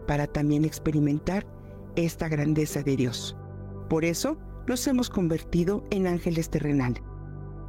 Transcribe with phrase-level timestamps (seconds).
[0.00, 1.46] para también experimentar
[1.96, 3.36] esta grandeza de Dios.
[3.88, 7.02] Por eso nos hemos convertido en ángeles terrenales.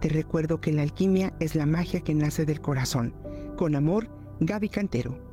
[0.01, 3.13] Te recuerdo que la alquimia es la magia que nace del corazón.
[3.57, 4.07] Con amor,
[4.39, 5.29] Gaby Cantero.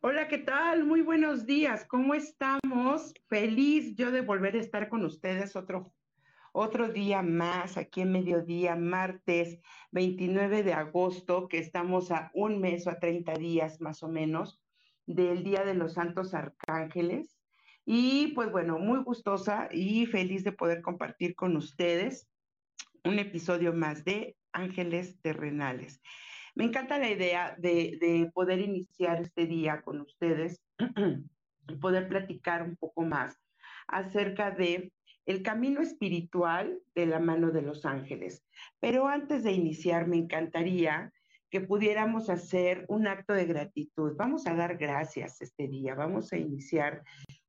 [0.00, 0.84] Hola, ¿qué tal?
[0.84, 1.84] Muy buenos días.
[1.88, 3.12] ¿Cómo estamos?
[3.28, 5.92] Feliz yo de volver a estar con ustedes otro,
[6.58, 9.60] otro día más, aquí en mediodía, martes
[9.90, 14.58] 29 de agosto, que estamos a un mes o a 30 días más o menos
[15.04, 17.36] del Día de los Santos Arcángeles.
[17.84, 22.26] Y pues bueno, muy gustosa y feliz de poder compartir con ustedes
[23.04, 26.00] un episodio más de Ángeles Terrenales.
[26.54, 30.62] Me encanta la idea de, poder iniciar este día con ustedes
[31.68, 33.38] y poder platicar un poco más
[33.88, 34.90] acerca de
[35.26, 38.44] el camino espiritual de la mano de los ángeles.
[38.80, 41.12] Pero antes de iniciar, me encantaría
[41.50, 44.14] que pudiéramos hacer un acto de gratitud.
[44.16, 47.02] Vamos a dar gracias este día, vamos a iniciar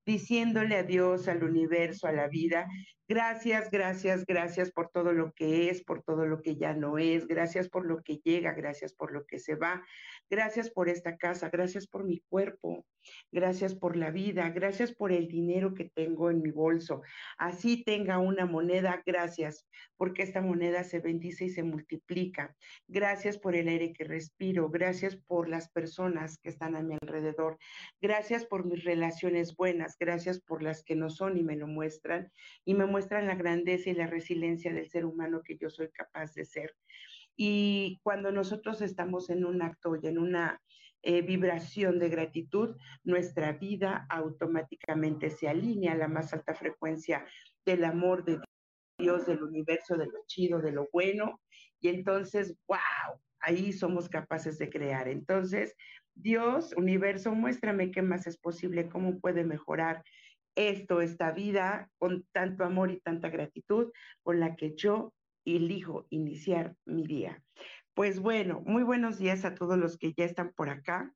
[0.06, 2.68] diciéndole a Dios, al universo, a la vida,
[3.10, 7.26] Gracias, gracias, gracias por todo lo que es, por todo lo que ya no es,
[7.26, 9.82] gracias por lo que llega, gracias por lo que se va,
[10.30, 12.86] gracias por esta casa, gracias por mi cuerpo,
[13.32, 17.02] gracias por la vida, gracias por el dinero que tengo en mi bolso.
[17.38, 22.56] Así tenga una moneda, gracias, porque esta moneda se bendice y se multiplica.
[22.88, 27.58] Gracias por el aire que respiro, gracias por las personas que están a mi alrededor,
[28.02, 32.32] gracias por mis relaciones buenas, gracias por las que no son y me lo muestran
[32.66, 36.34] y me muestran la grandeza y la resiliencia del ser humano que yo soy capaz
[36.34, 36.76] de ser.
[37.36, 40.62] Y cuando nosotros estamos en un acto y en una
[41.10, 42.76] eh, vibración de gratitud,
[43.06, 47.26] nuestra vida automáticamente se alinea a la más alta frecuencia
[47.66, 48.42] del amor de
[49.00, 51.40] Dios, del universo, de lo chido, de lo bueno.
[51.80, 55.08] Y entonces, wow, ahí somos capaces de crear.
[55.08, 55.76] Entonces,
[56.14, 60.04] Dios, universo, muéstrame qué más es posible, cómo puede mejorar
[60.56, 65.14] esto, esta vida, con tanto amor y tanta gratitud con la que yo
[65.46, 67.42] elijo iniciar mi día.
[67.98, 71.12] Pues bueno, muy buenos días a todos los que ya están por acá.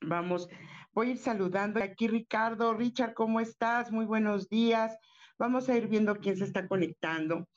[0.00, 0.48] Vamos,
[0.92, 3.90] voy a ir saludando aquí Ricardo, Richard, ¿cómo estás?
[3.90, 4.96] Muy buenos días.
[5.40, 7.48] Vamos a ir viendo quién se está conectando.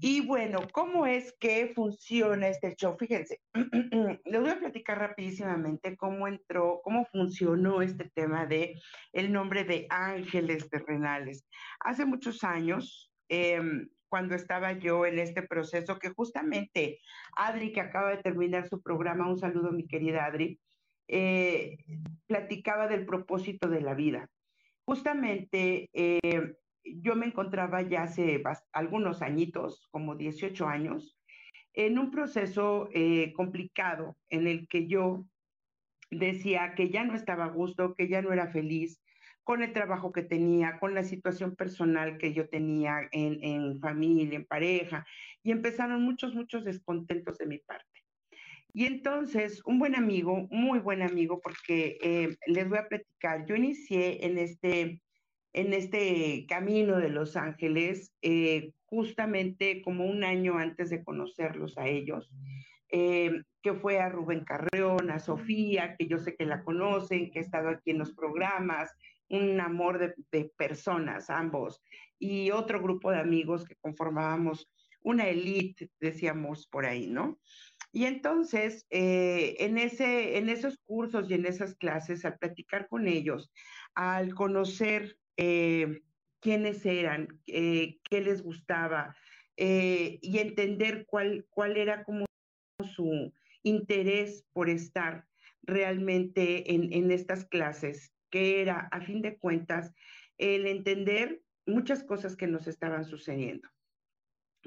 [0.00, 2.96] Y bueno, ¿cómo es que funciona este show?
[2.98, 3.40] Fíjense,
[4.24, 8.74] les voy a platicar rapidísimamente cómo entró, cómo funcionó este tema de
[9.12, 11.46] el nombre de ángeles terrenales.
[11.78, 16.98] Hace muchos años, em, cuando estaba yo en este proceso, que justamente
[17.34, 20.60] Adri, que acaba de terminar su programa, un saludo mi querida Adri,
[21.08, 21.78] eh,
[22.26, 24.28] platicaba del propósito de la vida.
[24.84, 28.42] Justamente eh, yo me encontraba ya hace
[28.74, 31.18] algunos añitos, como 18 años,
[31.72, 35.24] en un proceso eh, complicado en el que yo
[36.10, 39.00] decía que ya no estaba a gusto, que ya no era feliz
[39.44, 44.36] con el trabajo que tenía, con la situación personal que yo tenía en, en familia,
[44.36, 45.04] en pareja,
[45.42, 47.86] y empezaron muchos, muchos descontentos de mi parte.
[48.74, 53.54] Y entonces, un buen amigo, muy buen amigo, porque eh, les voy a platicar, yo
[53.54, 55.00] inicié en este
[55.52, 61.86] en este camino de Los Ángeles, eh, justamente como un año antes de conocerlos a
[61.88, 62.30] ellos,
[62.90, 67.38] eh, que fue a Rubén Carreón, a Sofía, que yo sé que la conocen, que
[67.38, 68.90] ha estado aquí en los programas,
[69.32, 71.82] un amor de, personas, ambos,
[72.18, 74.70] y otro grupo de amigos que conformábamos
[75.00, 77.40] una elite, decíamos por ahí, ¿no?
[77.92, 83.08] Y entonces, eh, en, ese, en esos cursos y en esas clases, al platicar con
[83.08, 83.50] ellos,
[83.94, 86.02] al conocer eh,
[86.40, 89.16] quiénes eran, eh, qué les gustaba
[89.56, 92.24] y entender cuál, cuál era como
[92.96, 93.32] su
[93.62, 95.26] interés por estar
[95.62, 99.92] realmente en, en estas clases, que era, a fin de cuentas,
[100.38, 103.68] el entender muchas cosas que nos estaban sucediendo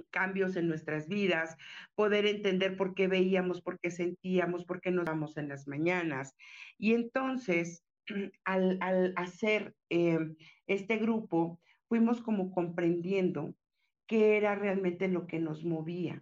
[0.09, 1.55] cambios en nuestras vidas,
[1.95, 6.35] poder entender por qué veíamos, por qué sentíamos, por qué nos damos en las mañanas.
[6.77, 7.81] Y entonces,
[8.43, 13.55] al, al hacer este grupo, fuimos como comprendiendo
[14.05, 16.21] qué era realmente lo que nos movía.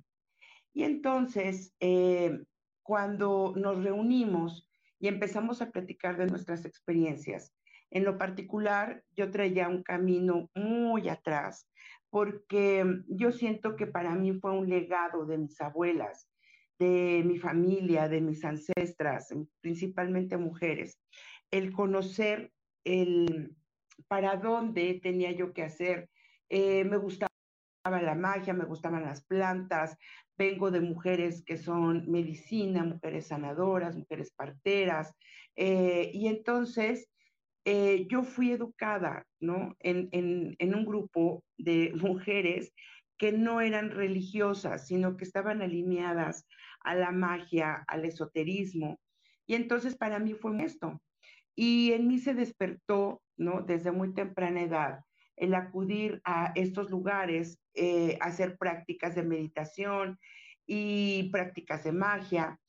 [0.71, 2.43] Y entonces, eh,
[2.83, 4.67] cuando nos reunimos
[5.03, 7.53] y empezamos a platicar de nuestras experiencias.
[7.91, 11.67] En lo particular, yo traía un camino muy atrás,
[12.09, 16.29] porque yo siento que para mí fue un legado de mis abuelas,
[16.79, 19.27] de mi familia, de mis ancestras,
[19.59, 20.97] principalmente mujeres,
[21.51, 22.53] el conocer
[22.85, 23.57] el
[24.07, 26.09] para dónde tenía yo que hacer.
[26.47, 27.32] Eh, me gustaba
[27.83, 29.97] la magia, me gustaban las plantas,
[30.37, 35.13] vengo de mujeres que son medicina, mujeres sanadoras, mujeres parteras,
[35.55, 37.09] eh, y entonces
[37.65, 39.75] eh, yo fui educada, ¿no?
[39.79, 42.73] En, en, un grupo de mujeres
[43.17, 46.45] que no eran religiosas, sino que estaban alineadas
[46.81, 48.99] a la magia, al esoterismo.
[49.45, 51.01] Y entonces para mí fue esto.
[51.55, 53.61] Y en mí se despertó, ¿no?
[53.61, 54.99] Desde muy temprana edad,
[55.35, 60.19] el acudir a estos lugares, eh, hacer prácticas de meditación
[60.65, 62.59] y prácticas de magia,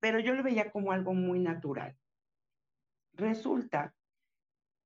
[0.00, 1.96] pero yo lo veía como algo muy natural.
[3.14, 3.94] Resulta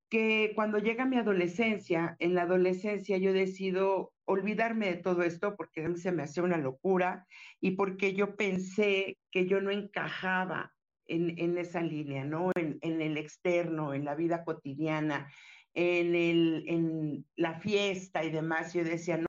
[0.08, 5.84] que cuando llega mi adolescencia, en la adolescencia yo decido olvidarme de todo esto porque
[5.84, 7.26] a se me hacía una locura
[7.60, 10.72] y porque yo pensé que yo no encajaba
[11.08, 12.50] en, esa línea, ¿no?
[12.56, 15.30] En, el externo, en la vida cotidiana,
[15.76, 18.72] en, el, en la fiesta y demás.
[18.72, 19.26] Yo decía, no,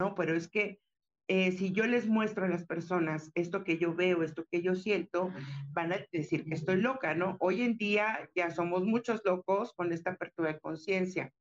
[0.00, 0.80] no, pero es que
[1.28, 4.74] eh, si yo les muestro a las personas esto que yo veo, esto que yo
[4.74, 5.32] siento,
[5.72, 7.36] van a decir que estoy loca, ¿no?
[7.40, 11.32] Hoy en día ya somos muchos locos con esta apertura de conciencia.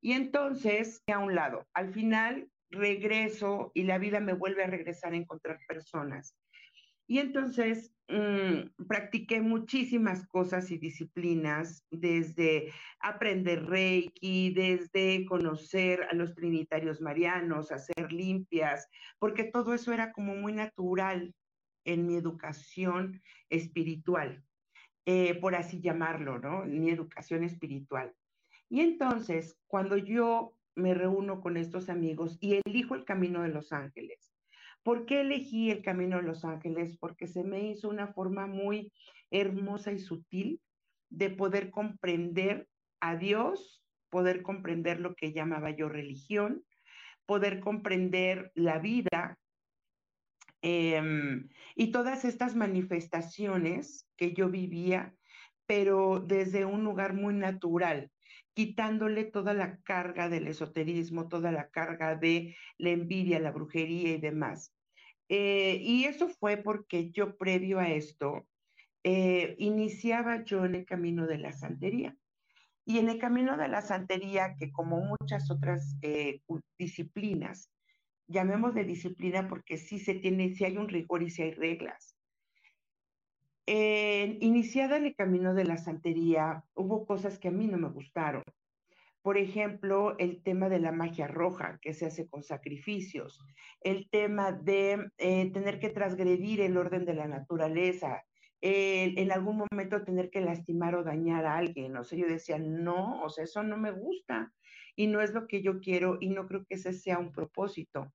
[0.00, 5.12] Y entonces, a un lado, al final regreso y la vida me vuelve a regresar
[5.12, 6.34] a encontrar personas.
[7.06, 16.34] Y entonces mm, practiqué muchísimas cosas y disciplinas, desde aprender Reiki, desde conocer a los
[16.34, 18.88] trinitarios marianos, hacer limpias,
[19.18, 21.34] porque todo eso era como muy natural
[21.84, 23.20] en mi educación
[23.50, 24.44] espiritual,
[25.04, 26.64] eh, por así llamarlo, ¿no?
[26.64, 28.14] Mi educación espiritual.
[28.68, 33.72] Y entonces, cuando yo me reúno con estos amigos y elijo el camino de los
[33.72, 34.31] ángeles,
[34.82, 36.96] ¿Por qué elegí el Camino de Los Ángeles?
[36.98, 38.92] Porque se me hizo una forma muy
[39.30, 40.60] hermosa y sutil
[41.08, 42.68] de poder comprender
[43.00, 46.64] a Dios, poder comprender lo que llamaba yo religión,
[47.26, 49.38] poder comprender la vida
[50.62, 55.14] em, y todas estas manifestaciones que yo vivía,
[55.66, 58.11] pero desde un lugar muy natural,
[58.54, 64.20] quitándole toda la carga del esoterismo, toda la carga de la envidia, la brujería y
[64.20, 64.74] demás.
[65.28, 68.46] Eh, y eso fue porque yo previo a esto
[69.04, 72.16] eh, iniciaba yo en el camino de la santería.
[72.84, 76.42] Y en el camino de la santería, que como muchas otras eh,
[76.78, 77.70] disciplinas,
[78.26, 82.11] llamemos de disciplina porque sí se tiene, sí hay un rigor y sí hay reglas.
[84.40, 88.42] Iniciada el camino de la santería, hubo cosas que a mí no me gustaron.
[89.22, 93.38] Por ejemplo, el tema de la magia roja que se hace con sacrificios,
[93.80, 98.24] el tema de eh, tener que transgredir el orden de la naturaleza,
[98.64, 101.96] en algún momento tener que lastimar o dañar a alguien.
[101.96, 104.52] O sea, yo decía, no, o sea, eso no me gusta
[104.94, 108.12] y no es lo que yo quiero y no creo que ese sea un propósito.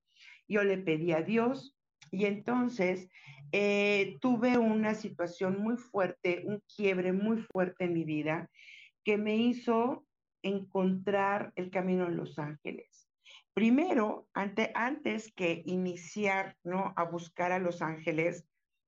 [0.48, 1.77] Yo le pedí a Dios
[2.12, 3.10] y entonces
[3.52, 8.50] eh, tuve una situación muy fuerte, un quiebre muy fuerte en mi vida
[9.04, 10.06] que me hizo
[10.42, 13.08] encontrar el camino en Los Ángeles.
[13.54, 16.94] Primero, antes que iniciar ¿no?
[16.96, 18.46] a buscar a Los Ángeles,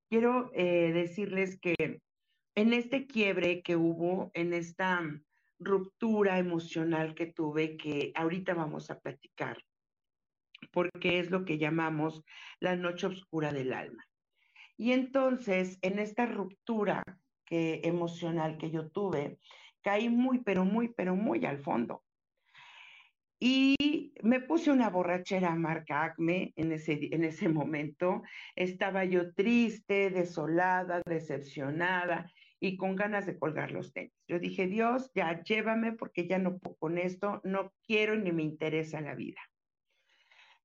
[0.10, 2.02] quiero eh, decirles que
[2.56, 5.02] en este quiebre que hubo, en esta
[5.60, 9.58] ruptura emocional que tuve, que ahorita vamos a platicar,
[10.72, 12.24] porque es lo que llamamos
[12.60, 14.06] la noche oscura del alma.
[14.78, 17.04] Y entonces, en esta ruptura
[17.46, 19.40] que, emocional que yo tuve,
[19.82, 22.04] caí muy, pero muy, pero muy al fondo.
[23.42, 28.22] Y me puse una borrachera marca Acme en ese, en ese momento.
[28.56, 34.14] Estaba yo triste, desolada, decepcionada y con ganas de colgar los tenis.
[34.28, 38.44] Yo dije, Dios, ya llévame porque ya no puedo con esto, no quiero ni me
[38.44, 39.40] interesa la vida.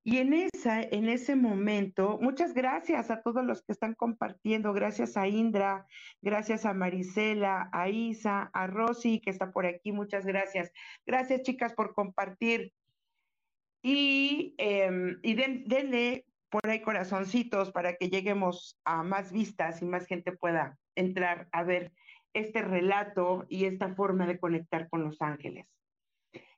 [0.06, 5.16] Y en, esa, en ese momento, muchas gracias a todos los que están compartiendo, gracias
[5.16, 5.87] a Indra,
[6.20, 10.70] gracias a Marisela, a Isa, a Rosy, que está por aquí, muchas gracias.
[11.06, 12.75] Gracias chicas por compartir.
[13.82, 20.06] Y, em, y denle por ahí corazoncitos para que lleguemos a más vistas y más
[20.06, 21.92] gente pueda entrar a ver
[22.34, 25.66] este relato y esta forma de conectar con los ángeles.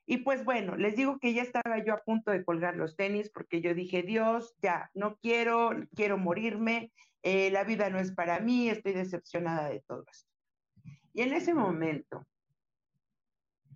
[0.09, 3.29] Y pues bueno, les digo que ya estaba yo a punto de colgar los tenis
[3.29, 8.39] porque yo dije, Dios, ya, no quiero, quiero morirme, eh, la vida no es para
[8.39, 10.31] mí, estoy decepcionada de todo esto.
[11.13, 12.25] Y en ese momento,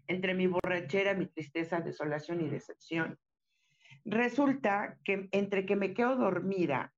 [0.08, 3.20] entre mi borrachera, mi tristeza, desolación y decepción,
[4.06, 6.94] resulta que entre que me quedo dormida,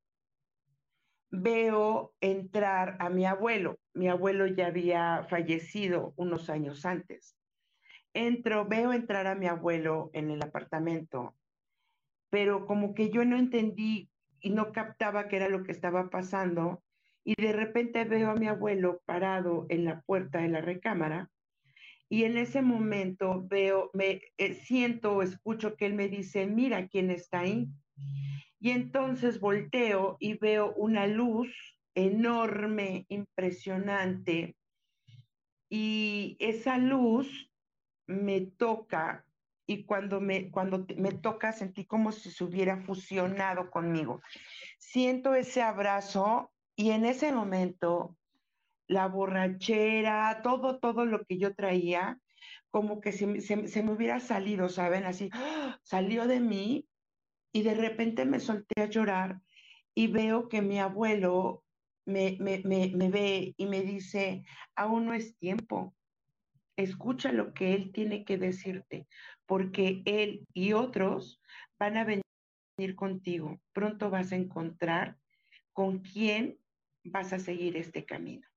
[1.32, 3.80] veo entrar a mi abuelo.
[3.96, 7.36] Mi abuelo ya había fallecido unos años antes.
[8.14, 11.36] Entro, veo entrar a mi abuelo en el apartamento,
[12.30, 16.84] pero como que yo no entendí y no captaba qué era lo que estaba pasando
[17.24, 21.32] y de repente veo a mi abuelo parado en la puerta de la recámara
[22.14, 26.88] y en ese momento veo, me eh, siento o escucho que él me dice, mira
[26.88, 27.68] quién está ahí.
[28.60, 31.50] Y entonces volteo y veo una luz
[31.96, 34.56] enorme, impresionante.
[35.70, 37.52] Y esa luz
[38.08, 39.26] me toca
[39.66, 44.22] y cuando me, cuando me toca sentí como si se hubiera fusionado conmigo.
[44.78, 48.18] Siento ese abrazo y en ese momento
[48.88, 52.20] la borrachera, todo, todo lo que yo traía,
[52.70, 55.06] como que se, me hubiera salido, ¿saben?
[55.06, 55.80] Así, ¡ah!
[55.84, 56.88] salió de mí
[57.54, 59.40] y de repente me solté a llorar
[59.96, 61.64] y veo que mi abuelo
[62.06, 64.44] me, me, me ve y me dice,
[64.76, 65.96] aún no es tiempo,
[66.76, 69.08] escucha lo que él tiene que decirte,
[69.46, 71.42] porque él y otros
[71.80, 73.62] van a venir contigo.
[73.74, 75.18] Pronto vas a encontrar
[75.74, 76.58] con quién
[77.04, 78.48] vas a seguir este camino.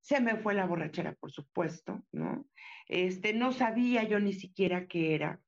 [0.00, 2.46] Se me fue la borrachera, por supuesto, ¿no?
[2.86, 5.40] Este, no sabía yo ni siquiera qué era.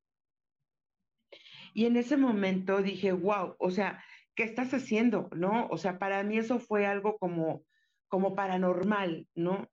[1.74, 4.02] Y en ese momento dije, wow, o sea,
[4.34, 5.28] ¿qué estás haciendo?
[5.32, 5.68] ¿No?
[5.68, 7.64] O sea, para mí eso fue algo como,
[8.08, 9.70] como paranormal, ¿no?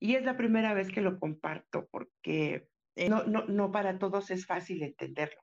[0.00, 4.30] Y es la primera vez que lo comparto porque eh, no, no, no para todos
[4.30, 5.40] es fácil entenderlo.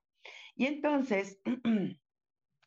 [0.55, 1.41] Y entonces,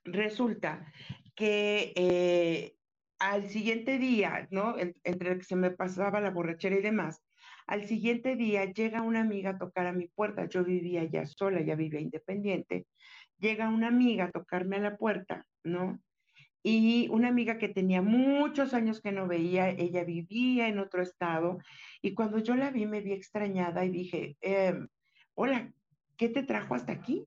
[0.04, 0.92] resulta
[1.34, 2.74] que eh,
[3.18, 4.76] al siguiente día, ¿no?
[4.78, 7.22] entre que se me pasaba la borrachera y demás,
[7.66, 10.48] al siguiente día llega una amiga a tocar a mi puerta.
[10.48, 12.86] Yo vivía ya sola, ya vivía independiente.
[13.38, 16.00] Llega una amiga a tocarme a la puerta, ¿no?
[16.70, 21.60] Y una amiga que tenía muchos años que no veía, ella vivía en otro estado.
[22.02, 24.86] Y cuando yo la vi, me vi extrañada y dije, em,
[25.32, 25.72] hola,
[26.18, 27.26] ¿qué te trajo hasta aquí?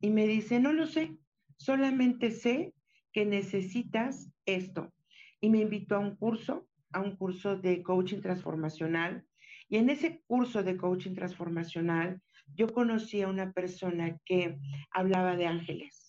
[0.00, 1.16] Y me dice, no lo sé,
[1.56, 2.72] solamente sé
[3.12, 4.92] que necesitas esto
[5.40, 9.26] y me invitó a un curso, a un curso de coaching transformacional.
[9.68, 12.22] Y en ese curso de coaching transformacional,
[12.54, 14.56] yo conocí a una persona que
[14.92, 16.01] hablaba de ángeles.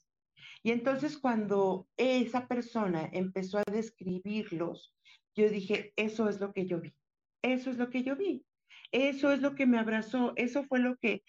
[0.64, 4.96] Y entonces cuando esa persona empezó a describirlos,
[5.36, 6.94] yo dije, eso es lo que yo vi,
[7.42, 8.46] eso es lo que yo vi,
[8.92, 11.24] eso es lo que me abrazó, eso fue lo que...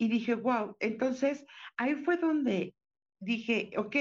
[0.00, 1.44] Y dije, wow, entonces
[1.76, 2.76] ahí fue donde
[3.18, 3.96] dije, ok,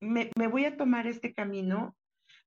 [0.00, 1.96] me, me voy a tomar este camino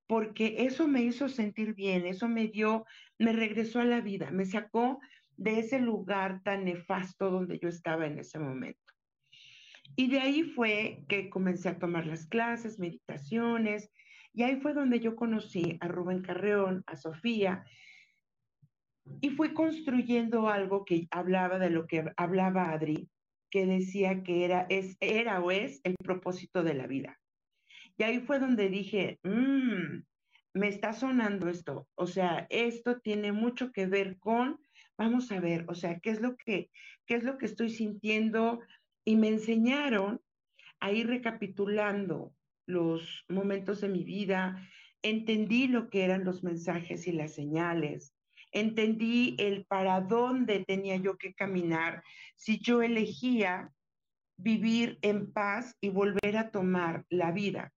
[0.07, 2.85] porque eso me hizo sentir bien, eso me dio,
[3.19, 5.01] me regresó a la vida, me sacó
[5.35, 8.94] de ese lugar tan nefasto donde yo estaba en ese momento.
[9.95, 13.91] Y de ahí fue que comencé a tomar las clases, meditaciones,
[14.33, 17.63] y ahí fue donde yo conocí a Rubén Carreón, a Sofía,
[19.21, 23.09] y fui construyendo algo que hablaba de lo que hablaba Adri,
[23.49, 27.19] que decía que era, es, era o es el propósito de la vida.
[27.97, 30.01] Y ahí fue donde dije, mmm,
[30.53, 31.87] me está sonando esto.
[31.95, 34.59] O sea, esto tiene mucho que ver con,
[34.97, 36.71] vamos a ver, o sea, qué es lo que,
[37.05, 38.59] qué es lo que estoy sintiendo.
[39.05, 40.21] Y me enseñaron
[40.79, 42.33] a ir recapitulando
[42.67, 44.67] los momentos de mi vida,
[45.01, 48.15] entendí lo que eran los mensajes y las señales,
[48.51, 52.03] entendí el para dónde tenía yo que caminar
[52.35, 53.71] si yo elegía
[54.37, 57.71] vivir en paz y volver a tomar la vida.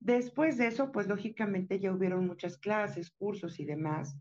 [0.00, 4.16] Después de eso, pues lógicamente ya hubieron muchas clases, cursos y demás.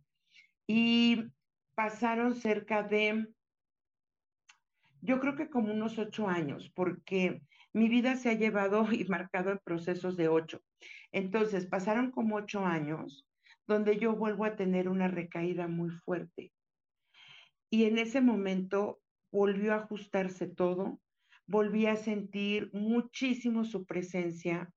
[0.68, 1.24] Y
[1.76, 3.28] pasaron cerca de,
[5.06, 7.42] yo creo que como unos ocho años, porque
[7.74, 10.62] mi vida se ha llevado y marcado en procesos de ocho.
[11.12, 13.26] Entonces, pasaron como ocho años
[13.68, 16.52] donde yo vuelvo a tener una recaída muy fuerte.
[17.72, 21.00] Y en ese momento volvió a ajustarse todo,
[21.48, 24.72] volví a sentir muchísimo su presencia,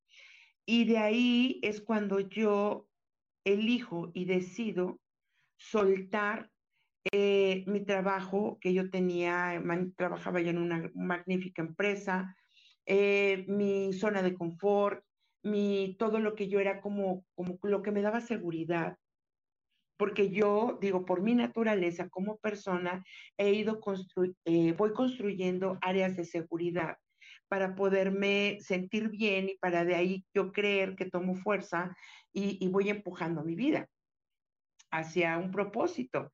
[0.67, 2.89] y de ahí es cuando yo
[3.45, 5.01] elijo y decido
[5.57, 6.51] soltar
[7.69, 9.63] mi trabajo que yo tenía,
[9.97, 12.35] trabajaba yo en una magnífica empresa,
[12.87, 15.05] eh, mi zona de confort,
[15.43, 18.97] mi, todo lo que yo era como, como lo que me daba seguridad.
[19.99, 23.05] Porque yo, digo, por mi naturaleza como persona,
[23.37, 23.81] he ido
[24.45, 26.97] eh, voy construyendo áreas de seguridad
[27.49, 31.97] para poderme sentir bien y para de ahí yo creer que tomo fuerza
[32.33, 33.89] y, voy empujando mi vida.
[34.91, 36.33] hacia un propósito.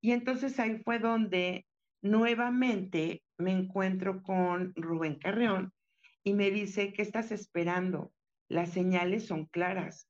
[0.00, 1.66] Y entonces ahí fue donde
[2.02, 5.72] nuevamente me encuentro con Rubén Carreón
[6.24, 8.12] y me dice, ¿qué estás esperando?
[8.48, 10.08] Las señales son claras.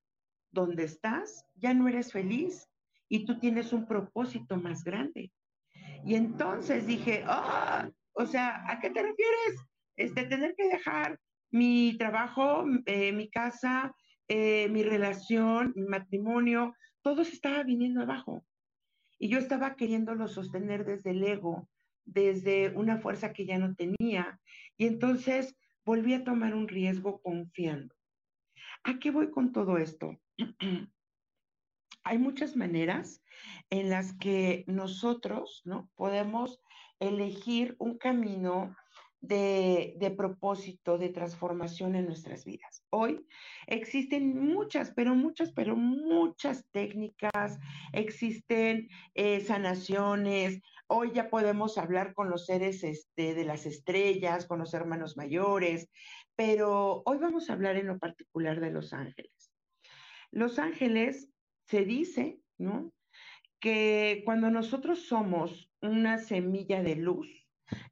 [0.52, 1.44] ¿Dónde estás?
[1.54, 2.68] Ya no eres feliz
[3.08, 5.32] y tú tienes un propósito más grande.
[6.04, 9.66] Y entonces dije, ah, o sea, ¿a qué te refieres?
[9.96, 11.18] Este, tener que dejar
[11.50, 13.94] mi trabajo, eh, mi casa,
[14.28, 18.44] eh, mi relación, mi matrimonio, todo se estaba viniendo abajo.
[19.20, 21.68] Y yo estaba queriéndolo sostener desde el ego,
[22.06, 24.40] desde una fuerza que ya no tenía.
[24.78, 27.94] Y entonces volví a tomar un riesgo confiando.
[28.82, 30.18] ¿A qué voy con todo esto?
[32.02, 33.22] Hay muchas maneras
[33.68, 35.90] en las que nosotros ¿no?
[35.96, 36.58] podemos
[36.98, 38.74] elegir un camino
[39.20, 42.84] de, propósito, de transformación en nuestras vidas.
[42.90, 43.26] Hoy
[43.66, 47.58] existen muchas, pero muchas, pero muchas técnicas,
[47.92, 50.60] existen eh, sanaciones.
[50.86, 55.88] Hoy ya podemos hablar con los seres este, de las estrellas, con los hermanos mayores,
[56.34, 59.52] pero hoy vamos a hablar en lo particular de los ángeles.
[60.30, 61.28] Los ángeles
[61.66, 62.92] se dice, ¿no?
[63.60, 67.39] Que cuando nosotros somos una semilla de luz,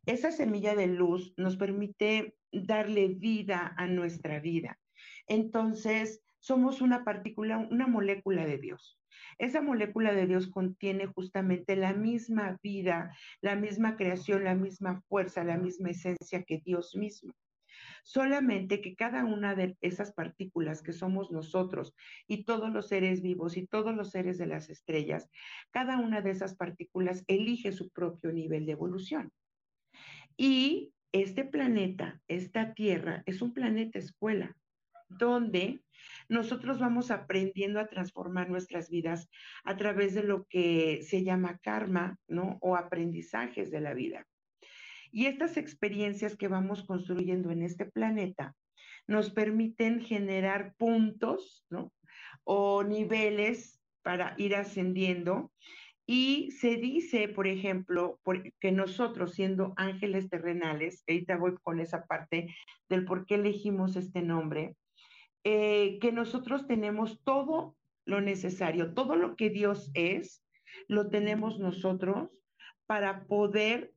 [0.06, 4.78] esa semilla de luz nos permite darle vida a nuestra vida.
[5.26, 8.99] Entonces, somos una partícula, una molécula de Dios.
[9.38, 15.44] Esa molécula de Dios contiene justamente la misma vida, la misma creación, la misma fuerza,
[15.44, 17.32] la misma esencia que Dios mismo.
[18.04, 21.94] Solamente que cada una de esas partículas que somos nosotros
[22.26, 25.28] y todos los seres vivos y todos los seres de las estrellas,
[25.70, 29.32] cada una de esas partículas elige su propio nivel de evolución.
[30.40, 34.57] Y este planeta, esta Tierra, es un planeta escuela,
[35.09, 35.83] donde
[36.28, 39.28] nosotros vamos aprendiendo a transformar nuestras vidas
[39.64, 42.57] a través de lo que se llama karma, ¿no?
[42.61, 44.26] O aprendizajes de la vida.
[45.11, 48.55] Y estas experiencias que vamos construyendo en este planeta
[49.09, 51.92] nos permiten generar puntos, ¿no?
[52.44, 55.51] O niveles para ir ascendiendo
[56.11, 58.18] y se dice, por ejemplo,
[58.61, 62.57] que nosotros siendo ángeles terrenales, ahorita voy con esa parte
[62.88, 64.75] del por qué elegimos este nombre,
[65.44, 70.42] eh, que nosotros tenemos todo lo necesario, todo lo que Dios es,
[70.87, 72.31] lo tenemos nosotros
[72.87, 73.92] para poder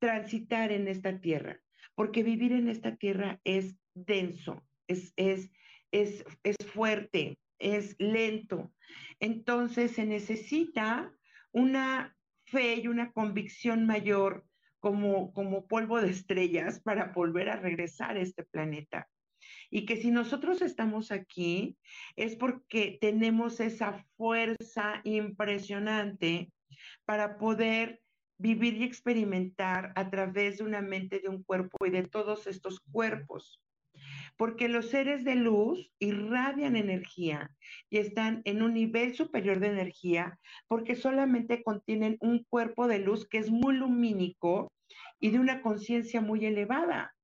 [0.00, 1.62] transitar en esta tierra,
[1.94, 5.50] porque vivir en esta tierra es denso, es, es,
[5.92, 8.70] es, es fuerte, es lento.
[9.18, 11.10] Entonces se necesita
[11.52, 14.44] una fe y una convicción mayor
[14.80, 19.08] como, como polvo de estrellas para volver a regresar a este planeta.
[19.70, 21.78] Y que si nosotros estamos aquí
[22.16, 26.52] es porque tenemos esa fuerza impresionante
[27.04, 28.02] para poder
[28.38, 32.80] vivir y experimentar a través de una mente, de un cuerpo y de todos estos
[32.80, 33.62] cuerpos
[34.36, 37.50] porque los seres de luz irradian energía
[37.90, 43.28] y están en un nivel superior de energía porque solamente contienen un cuerpo de luz
[43.28, 44.72] que es muy lumínico
[45.20, 47.14] y de una conciencia muy elevada.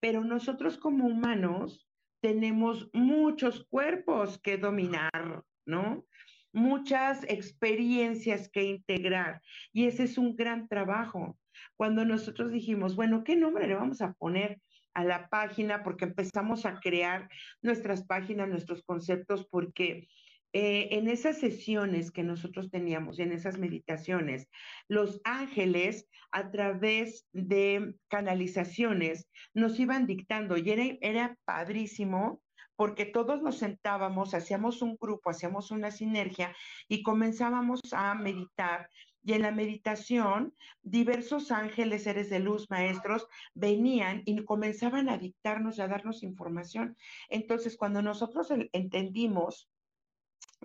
[0.00, 1.88] Pero nosotros como humanos
[2.20, 6.04] tenemos muchos cuerpos que dominar, ¿no?
[6.52, 11.38] Muchas experiencias que integrar y ese es un gran trabajo.
[11.76, 14.60] Cuando nosotros dijimos, bueno, ¿qué nombre le vamos a poner
[14.98, 17.28] a la página, porque empezamos a crear
[17.62, 20.08] nuestras páginas, nuestros conceptos, porque
[20.52, 24.48] eh, en esas sesiones que nosotros teníamos, en esas meditaciones,
[24.88, 32.42] los ángeles a través de canalizaciones nos iban dictando y era, era padrísimo
[32.74, 36.56] porque todos nos sentábamos, hacíamos un grupo, hacíamos una sinergia
[36.88, 38.88] y comenzábamos a meditar
[39.28, 45.78] y en la meditación, diversos ángeles, seres de luz, maestros, venían y comenzaban a dictarnos,
[45.80, 46.96] a darnos información.
[47.28, 49.68] Entonces, cuando nosotros entendimos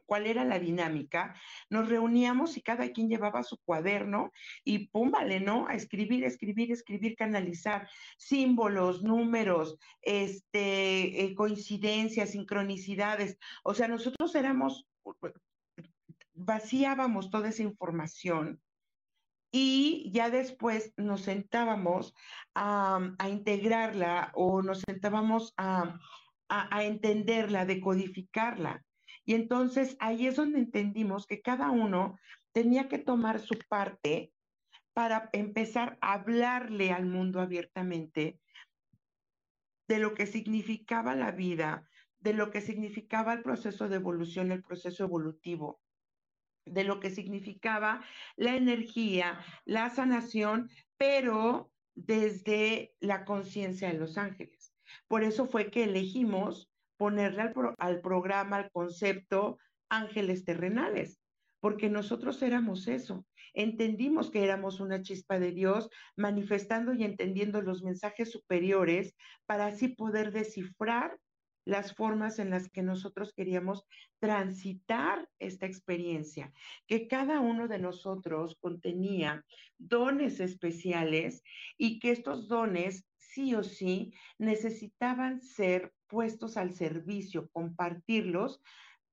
[0.06, 1.36] cuál era la dinámica,
[1.70, 4.32] nos reuníamos y cada quien llevaba su cuaderno
[4.64, 5.68] y pum, vale, ¿no?
[5.68, 13.38] A escribir, escribir, escribir, canalizar símbolos, números, este, eh, coincidencias, sincronicidades.
[13.62, 14.88] O sea, nosotros éramos
[16.46, 18.62] vaciábamos toda esa información
[19.52, 22.16] y ya después nos sentábamos
[22.56, 26.00] a, integrarla o nos sentábamos a,
[26.50, 28.84] a, entenderla, decodificarla.
[29.26, 32.18] Y entonces ahí es donde entendimos que cada uno
[32.52, 34.34] tenía que tomar su parte
[34.94, 38.40] para empezar a hablarle al mundo abiertamente
[39.88, 41.88] de lo que significaba la vida,
[42.20, 45.83] de lo que significaba el proceso de evolución, el proceso evolutivo,
[46.66, 48.04] de lo que significaba
[48.36, 54.74] la energía, la sanación, pero desde la conciencia de los ángeles.
[55.08, 59.58] Por eso fue que elegimos ponerle al, al, programa, al concepto
[59.90, 61.20] ángeles terrenales,
[61.60, 63.26] porque nosotros éramos eso.
[63.54, 69.90] Entendimos que éramos una chispa de Dios, manifestando y entendiendo los mensajes superiores para así
[69.90, 71.18] poder descifrar
[71.66, 73.86] las formas en las que nosotros queríamos
[74.20, 76.52] transitar esta experiencia,
[76.88, 79.46] que cada uno de nosotros contenía
[79.78, 81.44] dones especiales
[81.78, 88.62] y que estos dones sí o sí necesitaban ser puestos al servicio, compartirlos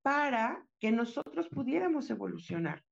[0.02, 2.84] para que nosotros pudiéramos evolucionar.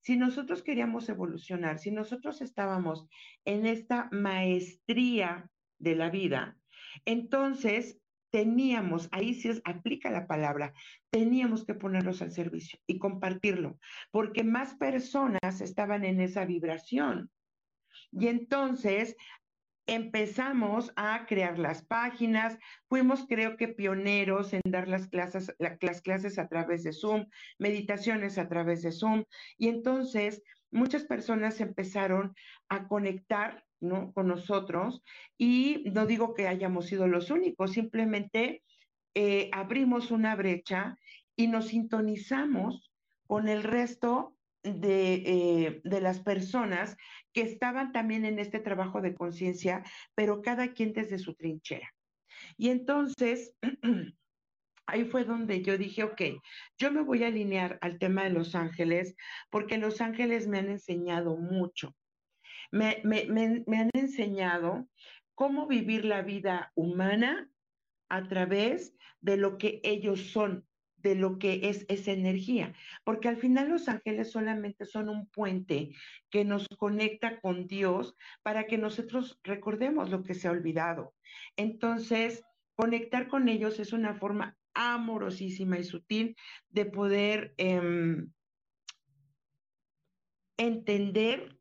[0.00, 3.06] Si nosotros queríamos evolucionar, si nosotros estábamos
[3.44, 6.56] en esta maestría de la vida,
[7.04, 7.98] entonces
[8.30, 10.72] teníamos, ahí sí es, aplica la palabra,
[11.10, 13.78] teníamos que ponerlos al servicio y compartirlo,
[14.10, 17.30] porque más personas estaban en esa vibración.
[18.12, 19.16] Y entonces
[19.86, 26.38] empezamos a crear las páginas, fuimos creo que pioneros en dar las clases, las clases
[26.38, 27.26] a través de Zoom,
[27.58, 29.24] meditaciones a través de Zoom,
[29.56, 32.34] y entonces muchas personas empezaron
[32.68, 35.02] a conectar con nosotros
[35.36, 38.62] y no digo que hayamos sido los únicos, simplemente
[39.14, 40.98] eh, abrimos una brecha
[41.36, 42.92] y nos sintonizamos
[43.26, 46.96] con el resto de, eh, de, las personas
[47.32, 51.94] que estaban también en este trabajo de conciencia, pero cada quien desde su trinchera.
[52.56, 53.54] Y entonces,
[54.86, 56.20] ahí fue donde yo dije, ok,
[56.76, 59.14] yo me voy a alinear al tema de los ángeles,
[59.50, 61.94] porque los ángeles me han enseñado mucho
[62.70, 64.88] me, han enseñado
[65.34, 67.50] cómo vivir la vida humana
[68.08, 73.36] a través de lo que ellos son, de lo que es esa energía, porque al
[73.36, 75.92] final los ángeles solamente son un puente
[76.30, 81.14] que nos conecta con Dios para que nosotros recordemos lo que se ha olvidado.
[81.56, 82.42] Entonces,
[82.74, 86.36] conectar con ellos es una forma amorosísima y sutil
[86.68, 88.32] de poder em,
[90.56, 91.57] entender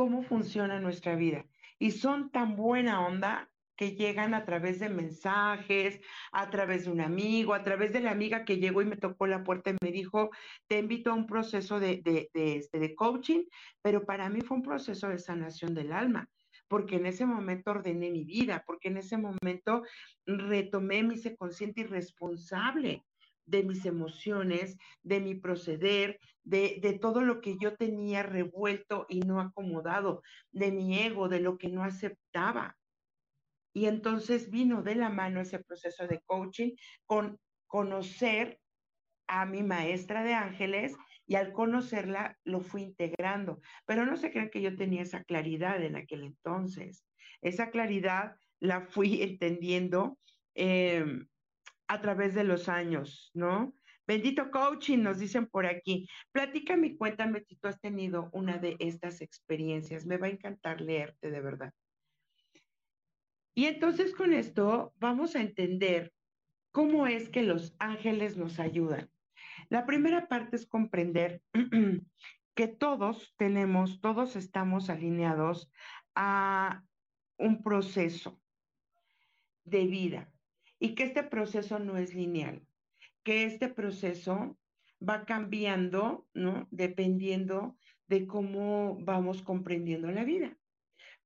[0.00, 1.44] cómo funciona nuestra vida.
[1.78, 6.00] Y son tan buena onda que llegan a través de mensajes,
[6.32, 9.26] a través de un amigo, a través de la amiga que llegó y me tocó
[9.26, 10.30] la puerta y me dijo,
[10.68, 13.44] te invito a un proceso de, de, de, este, de coaching,
[13.82, 16.30] pero para mí fue un proceso de sanación del alma,
[16.66, 19.82] porque en ese momento ordené mi vida, porque en ese momento
[20.24, 23.04] retomé, mi hice consciente y responsable
[23.46, 29.20] de mis emociones, de mi proceder, de, de, todo lo que yo tenía revuelto y
[29.20, 30.22] no acomodado,
[30.52, 32.76] de mi ego, de lo que no aceptaba.
[33.72, 36.72] Y entonces vino de la mano ese proceso de coaching
[37.06, 38.58] con conocer
[39.28, 43.60] a mi maestra de ángeles y al conocerla lo fui integrando.
[43.86, 47.04] Pero no se crean que yo tenía esa claridad en aquel entonces.
[47.40, 50.18] Esa claridad la fui entendiendo
[50.56, 51.04] eh,
[51.90, 53.74] a través de los años, ¿no?
[54.06, 56.08] Bendito coaching, nos dicen por aquí.
[56.30, 60.06] Platícame y cuéntame si tú has tenido una de estas experiencias.
[60.06, 61.74] Me va a encantar leerte de verdad.
[63.56, 66.12] Y entonces con esto vamos a entender
[66.70, 69.10] cómo es que los ángeles nos ayudan.
[69.68, 71.42] La primera parte es comprender
[72.54, 75.72] que todos tenemos, todos estamos alineados
[76.14, 76.84] a
[77.36, 78.40] un proceso
[79.64, 80.32] de vida
[80.80, 82.66] y que este proceso no es lineal,
[83.22, 84.58] que este proceso
[85.06, 86.66] va cambiando, ¿no?
[86.70, 87.76] Dependiendo
[88.08, 90.56] de cómo vamos comprendiendo la vida.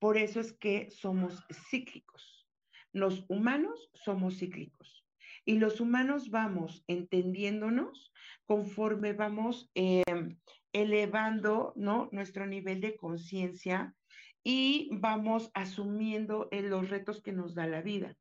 [0.00, 2.46] Por eso es que somos cíclicos.
[2.92, 5.04] Los humanos somos cíclicos.
[5.44, 8.12] Y los humanos vamos entendiéndonos
[8.46, 10.38] conforme vamos em,
[10.72, 12.08] elevando, ¿no?
[12.12, 13.94] Nuestro nivel de conciencia
[14.42, 18.16] y vamos asumiendo los retos que nos da la vida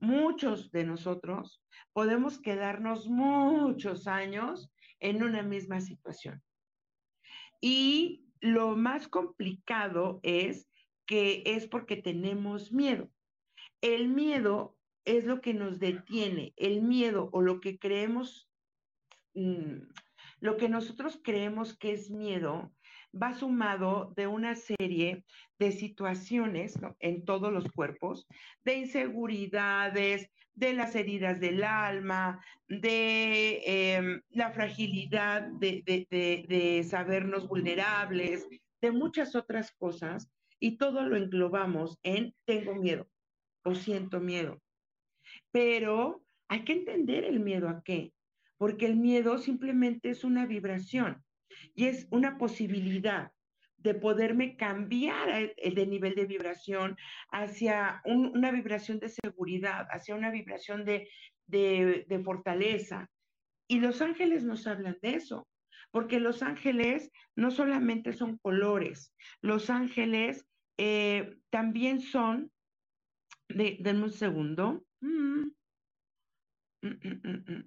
[0.00, 6.42] muchos de nosotros podemos quedarnos muchos años en una misma situación.
[7.60, 10.68] Y lo más complicado es
[11.06, 13.10] que es porque tenemos miedo.
[13.80, 18.48] El miedo es lo que nos detiene, el miedo o lo que creemos,
[19.34, 19.82] mm,
[20.40, 22.72] lo que nosotros creemos que es miedo,
[23.12, 25.24] va sumado de una serie
[25.58, 28.26] de situaciones en todos los cuerpos,
[28.64, 38.46] de inseguridades, de las heridas del alma, de em, la fragilidad de, de sabernos vulnerables,
[38.80, 43.08] de muchas otras cosas, y todo lo englobamos en tengo miedo
[43.64, 44.60] o siento miedo.
[45.50, 48.12] Pero hay que entender el miedo a qué,
[48.58, 51.24] porque el miedo simplemente es una vibración
[51.74, 53.32] y es una posibilidad
[53.82, 56.96] de poderme cambiar de nivel de vibración
[57.30, 61.08] hacia una vibración de seguridad, hacia una vibración de,
[61.46, 63.10] de, fortaleza.
[63.68, 65.48] Y los ángeles nos hablan de eso,
[65.90, 70.44] porque los ángeles no solamente son colores, los ángeles
[70.76, 72.50] eh, también son,
[73.48, 74.84] de, denme un segundo.
[75.00, 75.50] Mm.
[76.82, 76.88] Mm,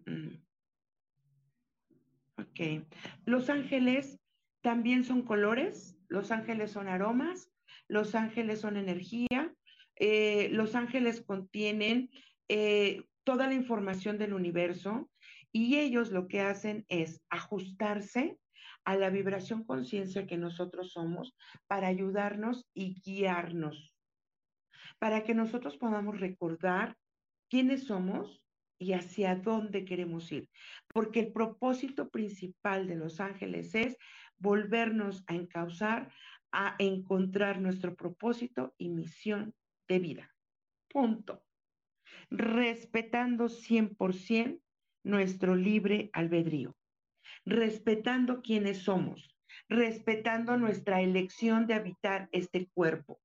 [0.06, 0.44] mm,
[2.38, 2.86] ok,
[3.26, 4.20] los ángeles
[4.62, 7.52] también son colores, los ángeles son aromas,
[7.88, 9.54] los ángeles son energía,
[9.96, 12.10] eh, los ángeles contienen
[12.50, 15.10] eh, toda la información del universo
[15.52, 18.38] y ellos lo que hacen es ajustarse
[18.86, 21.36] a la vibración conciencia que nosotros somos
[21.68, 23.94] para ayudarnos y guiarnos,
[25.00, 26.98] para que nosotros podamos recordar
[27.50, 28.43] quiénes somos
[28.84, 30.50] y hacia dónde queremos ir.
[30.94, 33.98] Porque el propósito principal de los ángeles es
[34.38, 36.12] volvernos a encauzar,
[36.52, 39.56] a encontrar nuestro propósito y misión
[39.88, 40.36] de vida.
[40.90, 41.44] Punto.
[42.30, 44.60] Respetando 100%
[45.06, 46.76] nuestro libre albedrío,
[47.46, 49.36] respetando quiénes somos,
[49.68, 53.20] respetando nuestra elección de habitar este cuerpo.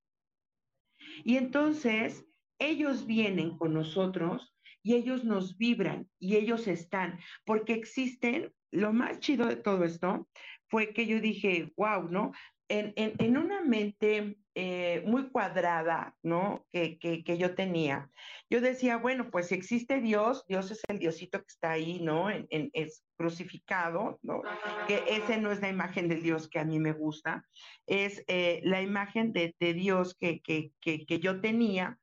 [1.24, 2.26] Y entonces
[2.58, 9.20] ellos vienen con nosotros y ellos nos vibran y ellos están, porque existen, lo más
[9.20, 10.28] chido de todo esto
[10.68, 12.32] fue que yo dije, wow, ¿no?
[12.70, 16.66] En, una mente eh, muy cuadrada, ¿no?
[16.70, 16.98] Que,
[17.38, 18.10] yo tenía,
[18.50, 22.28] yo decía, bueno, pues si existe Dios, Dios es el Diosito que está ahí, ¿no?
[22.30, 24.42] En, es crucificado, ¿no?
[24.86, 27.42] Que ese no es la imagen del Dios que a mí me gusta,
[27.86, 31.98] es eh, la imagen de, Dios que, que, yo tenía.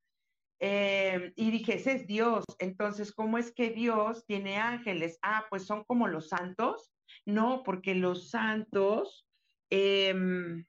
[0.67, 2.43] Eh, y dije, ese es Dios.
[2.57, 5.19] Entonces, ¿cómo es que Dios tiene ángeles?
[5.21, 6.91] Ah, pues son como los santos.
[7.23, 9.27] No, porque los santos,
[9.69, 10.65] em,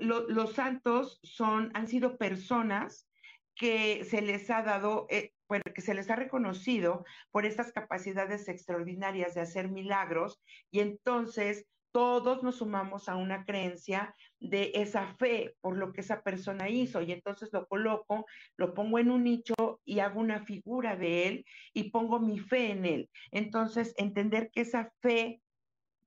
[0.00, 3.08] los santos son, han sido personas
[3.54, 5.32] que se les ha dado, eh,
[5.72, 12.42] que se les ha reconocido por estas capacidades extraordinarias de hacer milagros y entonces todos
[12.42, 17.12] nos sumamos a una creencia de esa fe por lo que esa persona hizo y
[17.12, 21.90] entonces lo coloco, lo pongo en un nicho y hago una figura de él y
[21.90, 23.10] pongo mi fe en él.
[23.30, 25.40] Entonces, entender que esa fe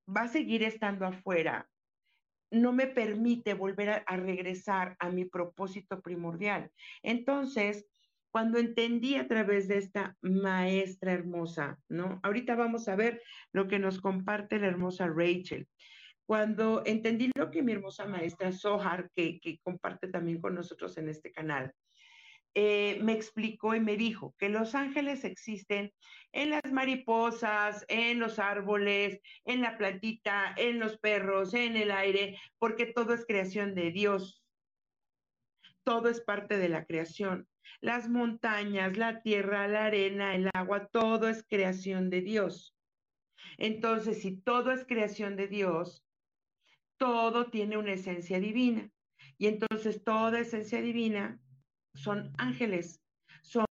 [0.08, 1.68] va a seguir estando afuera
[2.52, 6.70] no me permite volver a, regresar a mi propósito primordial.
[7.02, 7.86] Entonces,
[8.30, 12.20] cuando entendí a través de esta maestra hermosa, ¿no?
[12.24, 13.22] Ahorita vamos a ver
[13.54, 15.68] lo que nos comparte la hermosa Rachel.
[16.32, 21.30] Cuando entendí lo que mi hermosa maestra Sohar, que, comparte también con nosotros en este
[21.30, 21.74] canal,
[22.56, 25.92] eh, me explicó y me dijo que los ángeles existen
[26.32, 32.40] en las mariposas, en los árboles, en la plantita, en los perros, en el aire,
[32.60, 34.42] porque todo es creación de Dios.
[35.84, 37.46] Todo es parte de la creación.
[37.82, 42.74] Las montañas, la tierra, la arena, el agua, todo es creación de Dios.
[43.58, 46.06] Entonces, si todo es creación de Dios,
[47.02, 48.88] todo tiene una esencia divina.
[49.40, 51.42] Y entonces toda esencia divina
[51.96, 53.02] son ángeles,
[53.42, 53.66] son,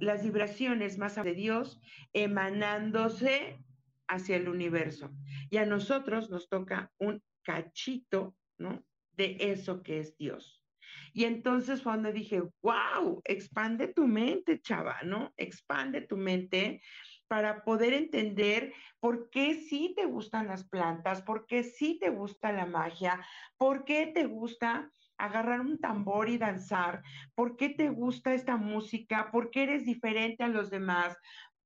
[0.00, 1.78] las vibraciones más de Dios
[2.14, 3.62] emanándose
[4.08, 5.10] hacia el universo.
[5.50, 8.82] Y a nosotros nos toca un cachito, ¿no?
[9.12, 10.64] De eso que es Dios.
[11.12, 15.34] Y entonces cuando dije, wow, expande tu mente, chava, ¿no?
[15.36, 16.80] Expande tu mente
[17.28, 22.52] para poder entender por qué sí te gustan las plantas, por qué sí te gusta
[22.52, 23.24] la magia,
[23.56, 27.02] por qué te gusta agarrar un tambor y danzar?
[27.34, 29.30] ¿Por qué te gusta esta música?
[29.30, 31.16] ¿Por qué eres diferente a los demás?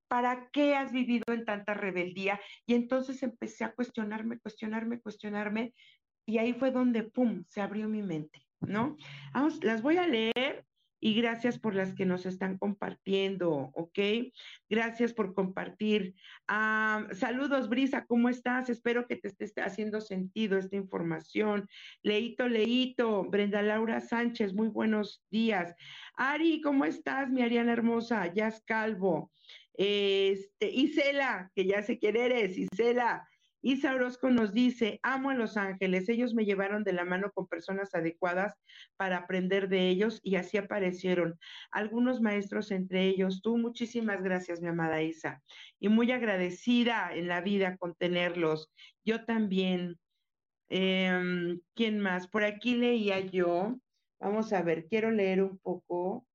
[0.09, 2.41] ¿Para qué has vivido en tanta rebeldía?
[2.67, 5.75] Y entonces empecé a cuestionarme, cuestionarme, cuestionarme.
[6.27, 8.97] Y ahí fue donde, ¡pum!, se abrió mi mente, ¿no?
[9.33, 10.65] Vamos, las voy a leer
[11.05, 13.99] y gracias por las que nos están compartiendo, ¿ok?
[14.71, 16.15] Gracias por compartir.
[16.47, 18.71] Ah, saludos, Brisa, ¿cómo estás?
[18.71, 21.69] Espero que te esté haciendo sentido esta información.
[22.05, 25.75] Leito, Leito, Brenda Laura Sánchez, muy buenos días.
[26.15, 28.33] Ari, ¿cómo estás, mi Ariana hermosa?
[28.33, 29.33] Jazz Calvo.
[29.75, 33.29] Este, Isela, que ya sé quién eres, Isela.
[33.63, 37.47] Isa Orozco nos dice, amo a los ángeles, ellos me llevaron de la mano con
[37.47, 38.61] personas adecuadas
[38.97, 41.39] para aprender de ellos y así aparecieron
[41.71, 43.41] algunos maestros entre ellos.
[43.41, 45.43] Tú, muchísimas gracias, mi amada Isa,
[45.79, 48.71] y muy agradecida en la vida con tenerlos.
[49.05, 49.99] Yo también.
[50.69, 52.29] Em, ¿Quién más?
[52.29, 53.79] Por aquí leía yo.
[54.21, 56.27] Vamos a ver, quiero leer un poco.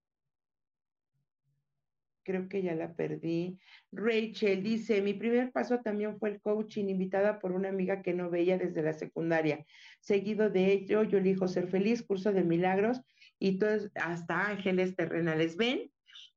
[2.27, 3.57] Creo que ya la perdí.
[3.93, 8.29] Rachel dice, mi primer paso también fue el coaching, invitada por una amiga que no
[8.29, 9.65] veía desde la secundaria.
[10.01, 12.99] Seguido de ello, yo elijo ser feliz, curso de milagros
[13.39, 15.55] y todo, hasta ángeles terrenales.
[15.55, 15.89] ¿Ven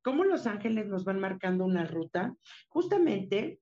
[0.02, 2.36] cómo los ángeles nos van marcando una ruta?
[2.68, 3.58] Justamente